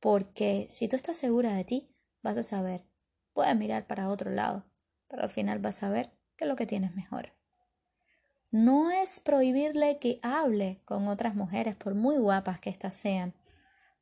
porque 0.00 0.66
si 0.70 0.88
tú 0.88 0.96
estás 0.96 1.16
segura 1.16 1.54
de 1.54 1.64
ti, 1.64 1.92
vas 2.22 2.36
a 2.36 2.42
saber, 2.42 2.84
puedes 3.32 3.56
mirar 3.56 3.86
para 3.86 4.08
otro 4.08 4.30
lado, 4.30 4.64
pero 5.08 5.22
al 5.22 5.30
final 5.30 5.58
vas 5.58 5.82
a 5.82 5.90
ver 5.90 6.12
que 6.36 6.46
lo 6.46 6.56
que 6.56 6.66
tienes 6.66 6.94
mejor 6.94 7.32
no 8.52 8.90
es 8.90 9.18
prohibirle 9.18 9.98
que 9.98 10.20
hable 10.22 10.82
con 10.84 11.08
otras 11.08 11.34
mujeres, 11.34 11.74
por 11.74 11.94
muy 11.94 12.18
guapas 12.18 12.60
que 12.60 12.68
éstas 12.68 12.94
sean, 12.94 13.34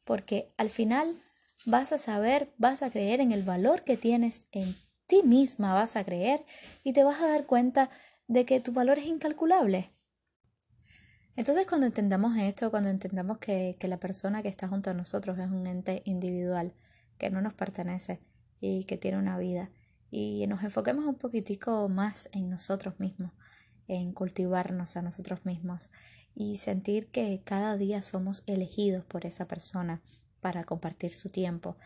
porque 0.05 0.53
al 0.59 0.69
final 0.69 1.23
vas 1.67 1.93
a 1.93 1.99
saber, 1.99 2.53
vas 2.59 2.83
a 2.83 2.91
creer 2.91 3.21
en 3.21 3.31
el 3.31 3.45
valor 3.45 3.85
que 3.85 3.97
tienes 3.97 4.49
en 4.51 4.77
ti 5.11 5.25
misma, 5.25 5.75
vas 5.75 5.97
a 5.97 6.05
creer 6.05 6.47
y 6.85 6.93
te 6.93 7.03
vas 7.03 7.21
a 7.21 7.27
dar 7.27 7.45
cuenta 7.45 7.91
de 8.29 8.45
que 8.45 8.61
tu 8.61 8.73
valor 8.73 8.97
es 8.97 9.07
incalculable. 9.07 9.91
Entonces 11.35 11.67
cuando 11.67 11.89
entendamos 11.89 12.37
esto, 12.39 12.71
cuando 12.71 12.91
entendamos 12.91 13.39
que, 13.39 13.77
que 13.81 13.89
la 13.89 13.99
persona 13.99 14.41
que 14.41 14.49
está 14.49 14.69
junto 14.69 14.89
a 14.89 14.95
nosotros 14.95 15.37
es 15.39 15.51
un 15.51 15.67
ente 15.67 16.03
individual, 16.05 16.75
que 17.19 17.29
no 17.29 17.43
nos 17.43 17.55
pertenece 17.55 18.21
y 18.61 18.85
que 18.85 18.97
tiene 18.99 19.19
una 19.19 19.37
vida, 19.37 19.73
y 20.13 20.47
nos 20.47 20.63
enfoquemos 20.63 21.05
un 21.05 21.17
poquitico 21.17 21.89
más 21.89 22.29
en 22.33 22.49
nosotros 22.49 23.01
mismos, 23.01 23.33
en 23.89 24.13
cultivarnos 24.13 24.97
a 24.97 25.03
nosotros 25.03 25.45
mismos 25.45 25.91
y 26.37 26.59
sentir 26.59 27.11
que 27.11 27.43
cada 27.45 27.77
día 27.77 28.01
somos 28.01 28.45
elegidos 28.47 29.05
por 29.05 29.27
esa 29.27 29.49
persona 29.49 30.03
para 30.41 30.63
compartir 30.63 31.11
su 31.11 31.31
tiempo, 31.31 31.77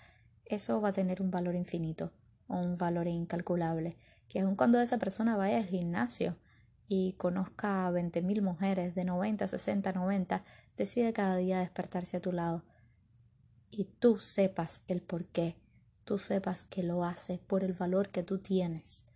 eso 0.44 0.82
va 0.82 0.90
a 0.90 0.92
tener 0.92 1.22
un 1.22 1.30
valor 1.30 1.54
infinito 1.54 2.12
un 2.48 2.76
valor 2.76 3.06
incalculable, 3.06 3.96
que 4.28 4.40
aun 4.40 4.56
cuando 4.56 4.80
esa 4.80 4.98
persona 4.98 5.36
vaya 5.36 5.58
al 5.58 5.66
gimnasio 5.66 6.36
y 6.86 7.12
conozca 7.14 7.86
a 7.86 7.90
veinte 7.90 8.22
mil 8.22 8.42
mujeres 8.42 8.94
de 8.94 9.04
90, 9.04 9.46
60, 9.48 9.92
90, 9.92 10.44
decide 10.76 11.12
cada 11.12 11.36
día 11.36 11.60
despertarse 11.60 12.16
a 12.18 12.20
tu 12.20 12.32
lado 12.32 12.64
y 13.70 13.84
tú 13.84 14.18
sepas 14.18 14.82
el 14.88 15.02
por 15.02 15.26
qué, 15.26 15.56
tú 16.04 16.18
sepas 16.18 16.64
que 16.64 16.82
lo 16.82 17.04
hace 17.04 17.38
por 17.38 17.64
el 17.64 17.72
valor 17.72 18.10
que 18.10 18.22
tú 18.22 18.38
tienes 18.38 19.06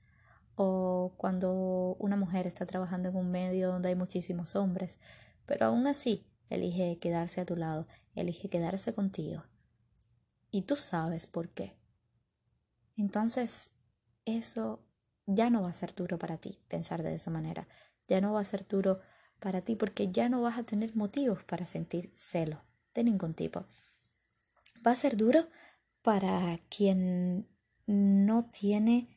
o 0.61 1.13
cuando 1.17 1.97
una 2.01 2.17
mujer 2.17 2.49
está 2.49 2.67
trabajando 2.67 3.09
en 3.09 3.17
un 3.17 3.31
medio 3.31 3.69
donde 3.69 3.91
hay 3.91 3.95
muchísimos 3.95 4.57
hombres, 4.57 4.99
pero 5.47 5.67
aún 5.67 5.87
así 5.87 6.27
elige 6.51 6.99
quedarse 6.99 7.41
a 7.41 7.47
tu 7.47 7.55
lado, 7.55 7.87
elige 8.17 8.51
quedarse 8.51 8.93
contigo. 8.93 9.45
Y 10.51 10.63
tú 10.63 10.75
sabes 10.75 11.29
por 11.29 11.51
qué. 11.51 11.78
Entonces, 12.99 13.71
eso 14.25 14.85
ya 15.25 15.51
no 15.51 15.63
va 15.63 15.71
a 15.71 15.73
ser 15.73 15.95
duro 15.95 16.19
para 16.19 16.37
ti 16.37 16.59
pensar 16.69 17.03
de 17.03 17.15
esa 17.15 17.31
manera. 17.31 17.69
Ya 18.09 18.21
no 18.21 18.33
va 18.33 18.41
a 18.41 18.45
ser 18.45 18.67
duro 18.67 19.01
para 19.39 19.63
ti 19.63 19.77
porque 19.77 20.11
ya 20.11 20.29
no 20.29 20.43
vas 20.43 20.59
a 20.59 20.65
tener 20.65 20.97
motivos 20.97 21.45
para 21.45 21.65
sentir 21.65 22.11
celo 22.15 22.61
de 22.95 23.05
ningún 23.05 23.35
tipo. 23.35 23.65
Va 24.85 24.91
a 24.91 24.97
ser 24.97 25.17
duro 25.17 25.47
para 26.03 26.59
quien 26.69 27.49
no 27.87 28.45
tiene 28.47 29.09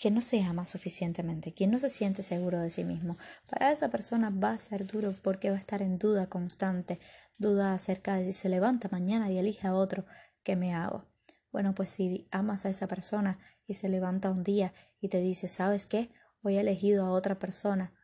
que 0.00 0.10
no 0.10 0.20
se 0.20 0.42
ama 0.42 0.66
suficientemente, 0.66 1.54
quien 1.54 1.70
no 1.70 1.78
se 1.78 1.88
siente 1.88 2.22
seguro 2.22 2.60
de 2.60 2.68
sí 2.68 2.84
mismo, 2.84 3.16
para 3.48 3.72
esa 3.72 3.88
persona 3.88 4.28
va 4.28 4.50
a 4.50 4.58
ser 4.58 4.86
duro 4.86 5.14
porque 5.22 5.48
va 5.48 5.56
a 5.56 5.58
estar 5.58 5.80
en 5.80 5.98
duda 5.98 6.28
constante, 6.28 6.98
duda 7.38 7.72
acerca 7.72 8.16
de 8.16 8.26
si 8.26 8.32
se 8.32 8.50
levanta 8.50 8.90
mañana 8.90 9.30
y 9.30 9.38
elige 9.38 9.66
a 9.66 9.74
otro, 9.74 10.04
¿qué 10.42 10.54
me 10.54 10.74
hago? 10.74 11.06
Bueno, 11.56 11.74
pues 11.74 11.88
si 11.88 12.28
amas 12.30 12.66
a 12.66 12.68
esa 12.68 12.86
persona 12.86 13.38
y 13.66 13.72
se 13.72 13.88
levanta 13.88 14.30
un 14.30 14.44
día 14.44 14.74
y 15.00 15.08
te 15.08 15.22
dice, 15.22 15.48
¿sabes 15.48 15.86
qué? 15.86 16.10
Hoy 16.42 16.56
he 16.56 16.60
elegido 16.60 17.06
a 17.06 17.10
otra 17.10 17.38
persona. 17.38 17.94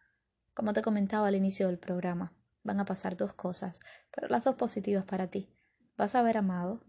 Como 0.55 0.73
te 0.73 0.81
comentaba 0.81 1.29
al 1.29 1.35
inicio 1.35 1.67
del 1.67 1.79
programa, 1.79 2.35
van 2.63 2.81
a 2.81 2.87
pasar 2.87 3.15
dos 3.15 3.35
cosas, 3.35 3.81
pero 4.11 4.29
las 4.29 4.45
dos 4.45 4.55
positivas 4.55 5.05
para 5.05 5.27
ti. 5.27 5.55
Vas 5.99 6.15
a 6.15 6.21
haber 6.21 6.39
amado 6.39 6.83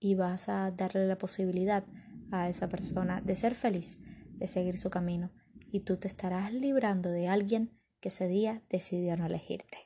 y 0.00 0.16
vas 0.16 0.48
a 0.48 0.72
darle 0.72 1.06
la 1.06 1.16
posibilidad 1.16 1.84
a 2.32 2.48
esa 2.48 2.68
persona 2.68 3.20
de 3.20 3.36
ser 3.36 3.54
feliz 3.54 4.00
de 4.32 4.48
seguir 4.48 4.78
su 4.78 4.90
camino 4.90 5.30
y 5.70 5.84
tú 5.84 5.96
te 5.96 6.08
estarás 6.08 6.52
librando 6.52 7.10
de 7.10 7.28
alguien 7.28 7.80
que 8.00 8.08
ese 8.08 8.26
día 8.26 8.64
decidió 8.68 9.16
no 9.16 9.26
elegirte. 9.26 9.78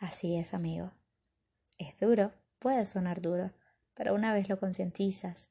Así 0.00 0.36
es, 0.36 0.52
amigo. 0.52 0.92
Es 1.78 1.98
duro, 1.98 2.34
puede 2.58 2.84
sonar 2.84 3.22
duro, 3.22 3.54
pero 3.94 4.14
una 4.14 4.32
vez 4.32 4.48
lo 4.48 4.58
concientizas 4.58 5.50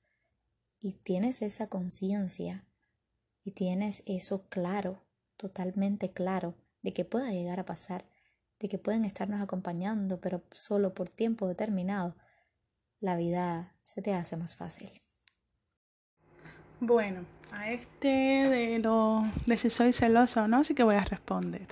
y 0.80 0.94
tienes 0.94 1.42
esa 1.42 1.68
conciencia 1.68 2.66
y 3.44 3.52
tienes 3.52 4.04
eso 4.06 4.48
claro, 4.50 5.04
totalmente 5.38 6.12
claro, 6.12 6.56
de 6.82 6.94
que 6.94 7.06
pueda 7.06 7.32
llegar 7.32 7.60
a 7.60 7.66
pasar, 7.66 8.06
de 8.60 8.70
que 8.70 8.78
pueden 8.78 9.06
estarnos 9.06 9.42
acompañando, 9.42 10.20
pero 10.20 10.44
solo 10.52 10.94
por 10.94 11.10
tiempo 11.10 11.48
determinado, 11.48 12.16
la 13.00 13.16
vida 13.18 13.76
se 13.82 14.02
te 14.02 14.14
hace 14.14 14.38
más 14.38 14.56
fácil. 14.56 14.92
Bueno, 16.80 17.26
a 17.52 17.72
este 17.72 18.08
de 18.08 18.80
lo 18.80 19.24
de 19.46 19.58
si 19.58 19.70
soy 19.70 19.94
celosa 19.94 20.44
o 20.44 20.48
no, 20.48 20.64
sí 20.64 20.74
que 20.74 20.84
voy 20.84 20.96
a 20.96 21.04
responder. 21.06 21.68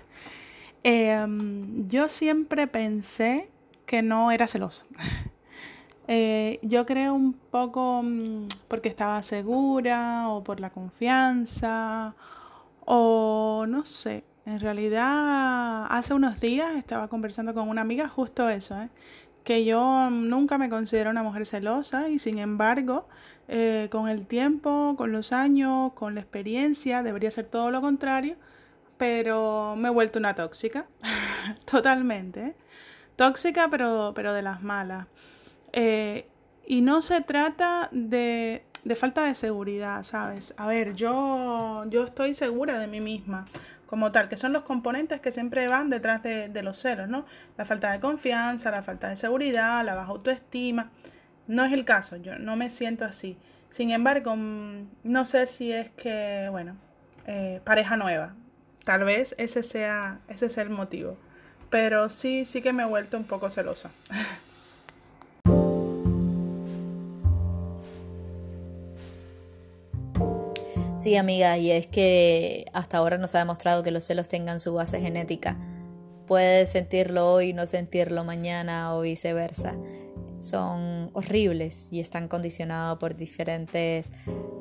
Em, 0.84 1.88
yo 1.88 2.10
siempre 2.10 2.68
pensé 2.68 3.50
que 3.86 4.02
no 4.02 4.32
era 4.32 4.48
celosa. 4.48 4.86
Eh, 6.14 6.60
yo 6.62 6.86
creo 6.86 7.14
un 7.14 7.32
poco 7.32 8.02
mm, 8.04 8.48
porque 8.68 8.90
estaba 8.90 9.22
segura 9.22 10.28
o 10.28 10.44
por 10.44 10.60
la 10.60 10.70
confianza 10.70 12.16
o 12.86 13.66
no 13.68 13.86
sé. 13.86 14.26
En 14.46 14.60
realidad, 14.60 15.86
hace 15.90 16.14
unos 16.14 16.42
días 16.42 16.76
estaba 16.76 17.08
conversando 17.08 17.54
con 17.54 17.70
una 17.70 17.80
amiga 17.82 18.10
justo 18.10 18.50
eso, 18.50 18.82
¿eh? 18.82 18.90
que 19.46 19.64
yo 19.66 20.10
nunca 20.10 20.58
me 20.58 20.68
considero 20.70 21.12
una 21.12 21.24
mujer 21.24 21.46
celosa 21.46 22.10
y 22.10 22.20
sin 22.20 22.40
embargo, 22.40 23.08
eh, 23.48 23.88
con 23.92 24.10
el 24.10 24.28
tiempo, 24.28 24.96
con 24.98 25.14
los 25.14 25.32
años, 25.32 25.94
con 25.94 26.16
la 26.16 26.22
experiencia, 26.22 27.04
debería 27.04 27.32
ser 27.32 27.46
todo 27.46 27.72
lo 27.72 27.80
contrario, 27.82 28.36
pero 28.98 29.76
me 29.78 29.88
he 29.90 29.92
vuelto 29.92 30.20
una 30.20 30.36
tóxica, 30.36 30.88
totalmente. 31.66 32.44
¿eh? 32.48 32.56
Tóxica, 33.16 33.70
pero, 33.70 34.12
pero 34.16 34.34
de 34.34 34.42
las 34.42 34.62
malas. 34.62 35.08
Eh, 35.74 36.28
y 36.66 36.82
no 36.82 37.02
se 37.02 37.22
trata 37.22 37.90
de, 37.92 38.64
de, 38.84 38.96
falta 38.96 39.26
de 39.26 39.36
seguridad, 39.36 40.04
¿sabes? 40.04 40.54
A 40.58 40.68
ver, 40.68 40.94
yo, 40.94 41.86
yo 41.90 42.04
estoy 42.06 42.34
segura 42.34 42.80
de 42.80 42.88
mí 42.88 43.02
misma 43.02 43.46
como 43.86 44.12
tal, 44.14 44.30
que 44.30 44.38
son 44.38 44.54
los 44.54 44.64
componentes 44.64 45.20
que 45.20 45.32
siempre 45.32 45.68
van 45.68 45.90
detrás 45.90 46.24
de, 46.24 46.48
de, 46.48 46.64
los 46.64 46.78
celos, 46.78 47.10
¿no? 47.10 47.26
La 47.58 47.66
falta 47.66 47.92
de 47.92 48.00
confianza, 48.00 48.72
la 48.72 48.84
falta 48.84 49.10
de 49.10 49.18
seguridad, 49.18 49.84
la 49.84 49.96
baja 49.96 50.12
autoestima. 50.12 50.92
No 51.48 51.66
es 51.66 51.74
el 51.74 51.84
caso, 51.84 52.16
yo 52.16 52.40
no 52.40 52.56
me 52.56 52.70
siento 52.70 53.04
así. 53.04 53.38
Sin 53.68 53.92
embargo, 53.92 54.36
mm, 54.36 54.90
no 55.04 55.26
sé 55.26 55.48
si 55.48 55.74
es 55.74 55.90
que, 55.90 56.48
bueno, 56.52 56.78
eh, 57.28 57.62
pareja 57.64 57.98
nueva. 57.98 58.36
Tal 58.84 59.04
vez 59.04 59.36
ese 59.38 59.64
sea, 59.64 60.20
ese 60.28 60.50
sea 60.50 60.64
el 60.64 60.70
motivo. 60.70 61.18
Pero 61.70 62.10
sí, 62.10 62.46
sí 62.46 62.62
que 62.62 62.74
me 62.74 62.84
he 62.84 62.86
vuelto 62.86 63.18
un 63.18 63.26
poco 63.26 63.50
celosa. 63.50 63.92
Sí, 71.02 71.16
amiga, 71.16 71.58
y 71.58 71.72
es 71.72 71.88
que 71.88 72.66
hasta 72.74 73.00
ahora 73.00 73.18
no 73.18 73.28
se 73.28 73.38
ha 73.38 73.40
demostrado 73.40 73.82
que 73.82 73.90
los 73.90 74.04
celos 74.04 74.30
tengan 74.30 74.60
su 74.60 74.76
base 74.76 75.02
genética. 75.02 75.58
Puedes 76.28 76.70
sentirlo 76.70 77.34
hoy 77.34 77.54
no 77.54 77.66
sentirlo 77.66 78.24
mañana 78.24 78.94
o 78.94 79.02
viceversa. 79.02 79.74
Son 80.42 81.10
horribles 81.14 81.92
y 81.92 82.02
están 82.02 82.28
condicionados 82.28 83.00
por 83.00 83.16
diferentes 83.16 84.12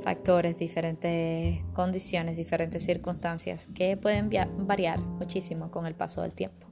factores, 0.01 0.57
diferentes 0.57 1.61
condiciones, 1.75 2.39
diferentes 2.39 2.87
circunstancias 2.87 3.69
que 3.75 3.99
pueden 3.99 4.31
variar 4.61 4.99
muchísimo 4.99 5.71
con 5.71 5.85
el 5.85 5.95
paso 5.95 6.23
del 6.23 6.33
tiempo. 6.33 6.69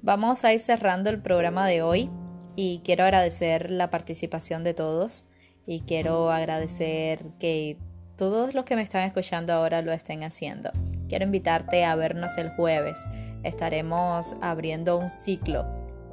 Vamos 0.00 0.42
a 0.42 0.54
ir 0.54 0.62
cerrando 0.62 1.10
el 1.10 1.20
programa 1.20 1.68
de 1.68 1.82
hoy 1.82 2.08
y 2.56 2.80
quiero 2.82 3.04
agradecer 3.04 3.70
la 3.70 3.90
participación 3.90 4.64
de 4.64 4.72
todos 4.72 5.26
y 5.66 5.80
quiero 5.80 6.30
agradecer 6.30 7.26
que 7.38 7.76
todos 8.16 8.54
los 8.54 8.64
que 8.64 8.76
me 8.76 8.82
están 8.82 9.02
escuchando 9.02 9.52
ahora 9.52 9.82
lo 9.82 9.92
estén 9.92 10.22
haciendo. 10.22 10.70
Quiero 11.08 11.24
invitarte 11.24 11.84
a 11.84 11.96
vernos 11.96 12.38
el 12.38 12.50
jueves. 12.50 13.04
Estaremos 13.42 14.36
abriendo 14.40 14.96
un 14.96 15.10
ciclo 15.10 15.66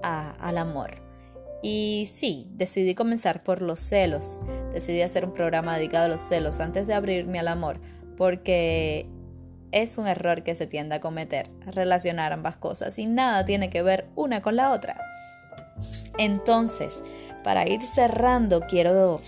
al 0.04 0.58
amor. 0.58 1.02
Y 1.62 2.08
sí, 2.10 2.48
decidí 2.54 2.96
comenzar 2.96 3.44
por 3.44 3.62
los 3.62 3.80
celos. 3.80 4.42
Decidí 4.74 5.02
hacer 5.02 5.26
un 5.26 5.34
programa 5.34 5.78
dedicado 5.78 6.06
a 6.06 6.10
los 6.10 6.22
celos 6.22 6.60
antes 6.60 6.88
de 6.88 6.96
abrirme 6.96 7.40
al 7.40 7.48
amor, 7.48 7.80
porque 8.18 9.08
es 9.72 9.98
un 9.98 10.08
error 10.08 10.44
que 10.44 10.56
se 10.56 10.68
tiende 10.68 10.96
a 10.96 11.02
cometer, 11.02 11.50
relacionar 11.66 12.34
ambas 12.34 12.58
cosas 12.58 12.98
y 13.00 13.06
nada 13.06 13.46
tiene 13.46 13.70
que 13.70 13.84
ver 13.84 14.10
una 14.16 14.42
con 14.42 14.56
la 14.56 14.72
otra. 14.72 15.00
Entonces, 16.18 17.04
para 17.44 17.68
ir 17.70 17.82
cerrando, 17.84 18.62
quiero, 18.62 19.22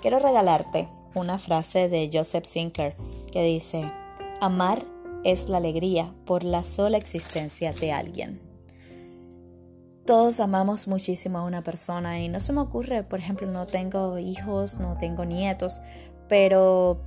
quiero 0.00 0.20
regalarte 0.20 0.88
una 1.14 1.38
frase 1.38 1.88
de 1.88 2.10
Joseph 2.12 2.44
Sinclair 2.44 2.94
que 3.32 3.42
dice, 3.42 3.90
amar 4.40 4.84
es 5.24 5.48
la 5.48 5.56
alegría 5.56 6.12
por 6.26 6.44
la 6.44 6.64
sola 6.64 6.98
existencia 6.98 7.72
de 7.72 7.92
alguien. 7.92 8.40
Todos 10.06 10.40
amamos 10.40 10.86
muchísimo 10.86 11.38
a 11.38 11.44
una 11.44 11.62
persona 11.62 12.20
y 12.20 12.28
no 12.28 12.38
se 12.40 12.52
me 12.52 12.60
ocurre, 12.60 13.04
por 13.04 13.18
ejemplo, 13.18 13.46
no 13.46 13.66
tengo 13.66 14.18
hijos, 14.18 14.78
no 14.78 14.98
tengo 14.98 15.24
nietos, 15.24 15.80
pero 16.28 17.00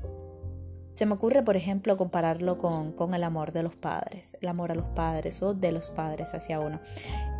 se 0.93 1.05
me 1.05 1.13
ocurre, 1.13 1.43
por 1.43 1.55
ejemplo, 1.55 1.95
compararlo 1.95 2.57
con, 2.57 2.91
con 2.91 3.13
el 3.13 3.23
amor 3.23 3.51
de 3.51 3.61
los 3.61 3.75
padres, 3.75 4.35
el 4.41 4.47
amor 4.47 4.71
a 4.71 4.75
los 4.75 4.87
padres 4.87 5.43
o 5.43 5.53
de 5.53 5.71
los 5.71 5.91
padres 5.91 6.33
hacia 6.33 6.59
uno. 6.59 6.79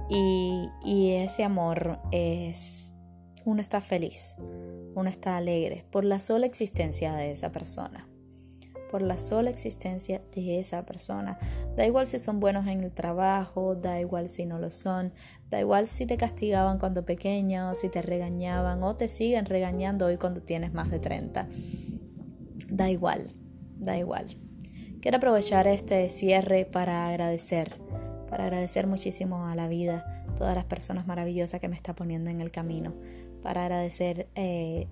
Y, 0.09 0.69
y 0.85 1.13
ese 1.13 1.43
amor 1.43 1.99
es, 2.11 2.93
uno 3.47 3.61
está 3.61 3.79
feliz, 3.79 4.35
uno 4.93 5.09
está 5.09 5.37
alegre 5.37 5.85
por 5.89 6.03
la 6.03 6.19
sola 6.19 6.45
existencia 6.45 7.13
de 7.13 7.31
esa 7.31 7.53
persona. 7.53 8.05
Por 8.91 9.01
la 9.01 9.17
sola 9.17 9.49
existencia 9.49 10.21
de 10.35 10.59
esa 10.59 10.85
persona. 10.85 11.39
Da 11.77 11.85
igual 11.85 12.07
si 12.07 12.19
son 12.19 12.41
buenos 12.41 12.67
en 12.67 12.83
el 12.83 12.91
trabajo, 12.91 13.75
da 13.75 14.01
igual 14.01 14.29
si 14.29 14.45
no 14.45 14.59
lo 14.59 14.69
son, 14.69 15.13
da 15.49 15.61
igual 15.61 15.87
si 15.87 16.05
te 16.05 16.17
castigaban 16.17 16.77
cuando 16.77 17.05
pequeño, 17.05 17.73
si 17.73 17.87
te 17.87 18.01
regañaban 18.01 18.83
o 18.83 18.97
te 18.97 19.07
siguen 19.07 19.45
regañando 19.45 20.07
hoy 20.07 20.17
cuando 20.17 20.41
tienes 20.41 20.73
más 20.73 20.91
de 20.91 20.99
30. 20.99 21.47
Da 22.69 22.89
igual, 22.89 23.33
da 23.77 23.97
igual. 23.97 24.27
Quiero 25.01 25.17
aprovechar 25.17 25.67
este 25.67 26.09
cierre 26.09 26.65
para 26.65 27.07
agradecer, 27.07 27.73
para 28.29 28.43
agradecer 28.43 28.87
muchísimo 28.87 29.47
a 29.47 29.55
la 29.55 29.69
vida, 29.69 30.25
todas 30.37 30.55
las 30.55 30.65
personas 30.65 31.07
maravillosas 31.07 31.59
que 31.59 31.67
me 31.67 31.75
está 31.75 31.95
poniendo 31.95 32.29
en 32.29 32.41
el 32.41 32.51
camino, 32.51 32.93
para 33.47 33.61
agradecer 33.61 34.27
eh, 34.35 34.89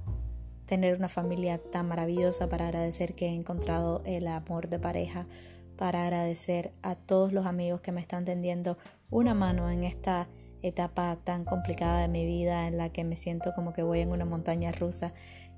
tener 0.65 0.97
una 0.97 1.09
familia 1.09 1.57
tan 1.57 1.89
maravillosa, 1.89 2.47
para 2.47 2.67
agradecer 2.67 3.13
que 3.13 3.25
he 3.25 3.33
encontrado 3.33 4.01
el 4.05 4.27
amor 4.27 4.69
de 4.69 4.79
pareja, 4.79 5.27
para 5.75 6.05
agradecer 6.05 6.71
a 6.81 6.95
todos 6.95 7.33
los 7.33 7.45
amigos 7.47 7.81
que 7.81 7.91
me 7.91 7.99
están 7.99 8.23
tendiendo 8.23 8.77
una 9.09 9.33
mano 9.33 9.69
en 9.69 9.83
esta 9.83 10.29
etapa 10.61 11.17
tan 11.21 11.43
complicada 11.43 11.99
de 11.99 12.07
mi 12.07 12.25
vida 12.25 12.65
en 12.65 12.77
la 12.77 12.87
que 12.93 13.03
me 13.03 13.17
siento 13.17 13.51
como 13.53 13.73
que 13.73 13.83
voy 13.83 13.99
en 13.99 14.11
una 14.11 14.23
montaña 14.23 14.71
rusa. 14.71 15.13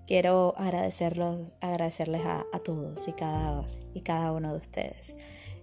Quiero 0.07 0.55
agradecerlos, 0.57 1.53
agradecerles 1.61 2.25
a, 2.25 2.47
a 2.51 2.59
todos 2.65 3.07
y 3.07 3.11
cada, 3.13 3.63
y 3.93 4.01
cada 4.01 4.31
uno 4.31 4.53
de 4.53 4.59
ustedes. 4.59 5.17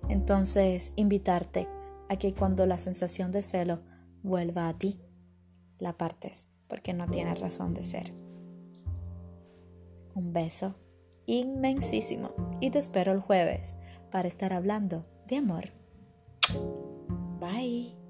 Entonces, 0.08 0.92
invitarte 0.94 1.66
a 2.08 2.14
que 2.14 2.32
cuando 2.32 2.64
la 2.64 2.78
sensación 2.78 3.32
de 3.32 3.42
celo 3.42 3.80
vuelva 4.22 4.68
a 4.68 4.78
ti, 4.78 5.00
la 5.80 5.94
partes 5.94 6.53
porque 6.68 6.92
no 6.92 7.08
tiene 7.08 7.34
razón 7.34 7.74
de 7.74 7.84
ser. 7.84 8.12
Un 10.14 10.32
beso 10.32 10.76
inmensísimo 11.26 12.30
y 12.60 12.70
te 12.70 12.78
espero 12.78 13.12
el 13.12 13.20
jueves 13.20 13.76
para 14.10 14.28
estar 14.28 14.52
hablando 14.52 15.02
de 15.26 15.36
amor. 15.36 15.70
Bye. 17.40 18.03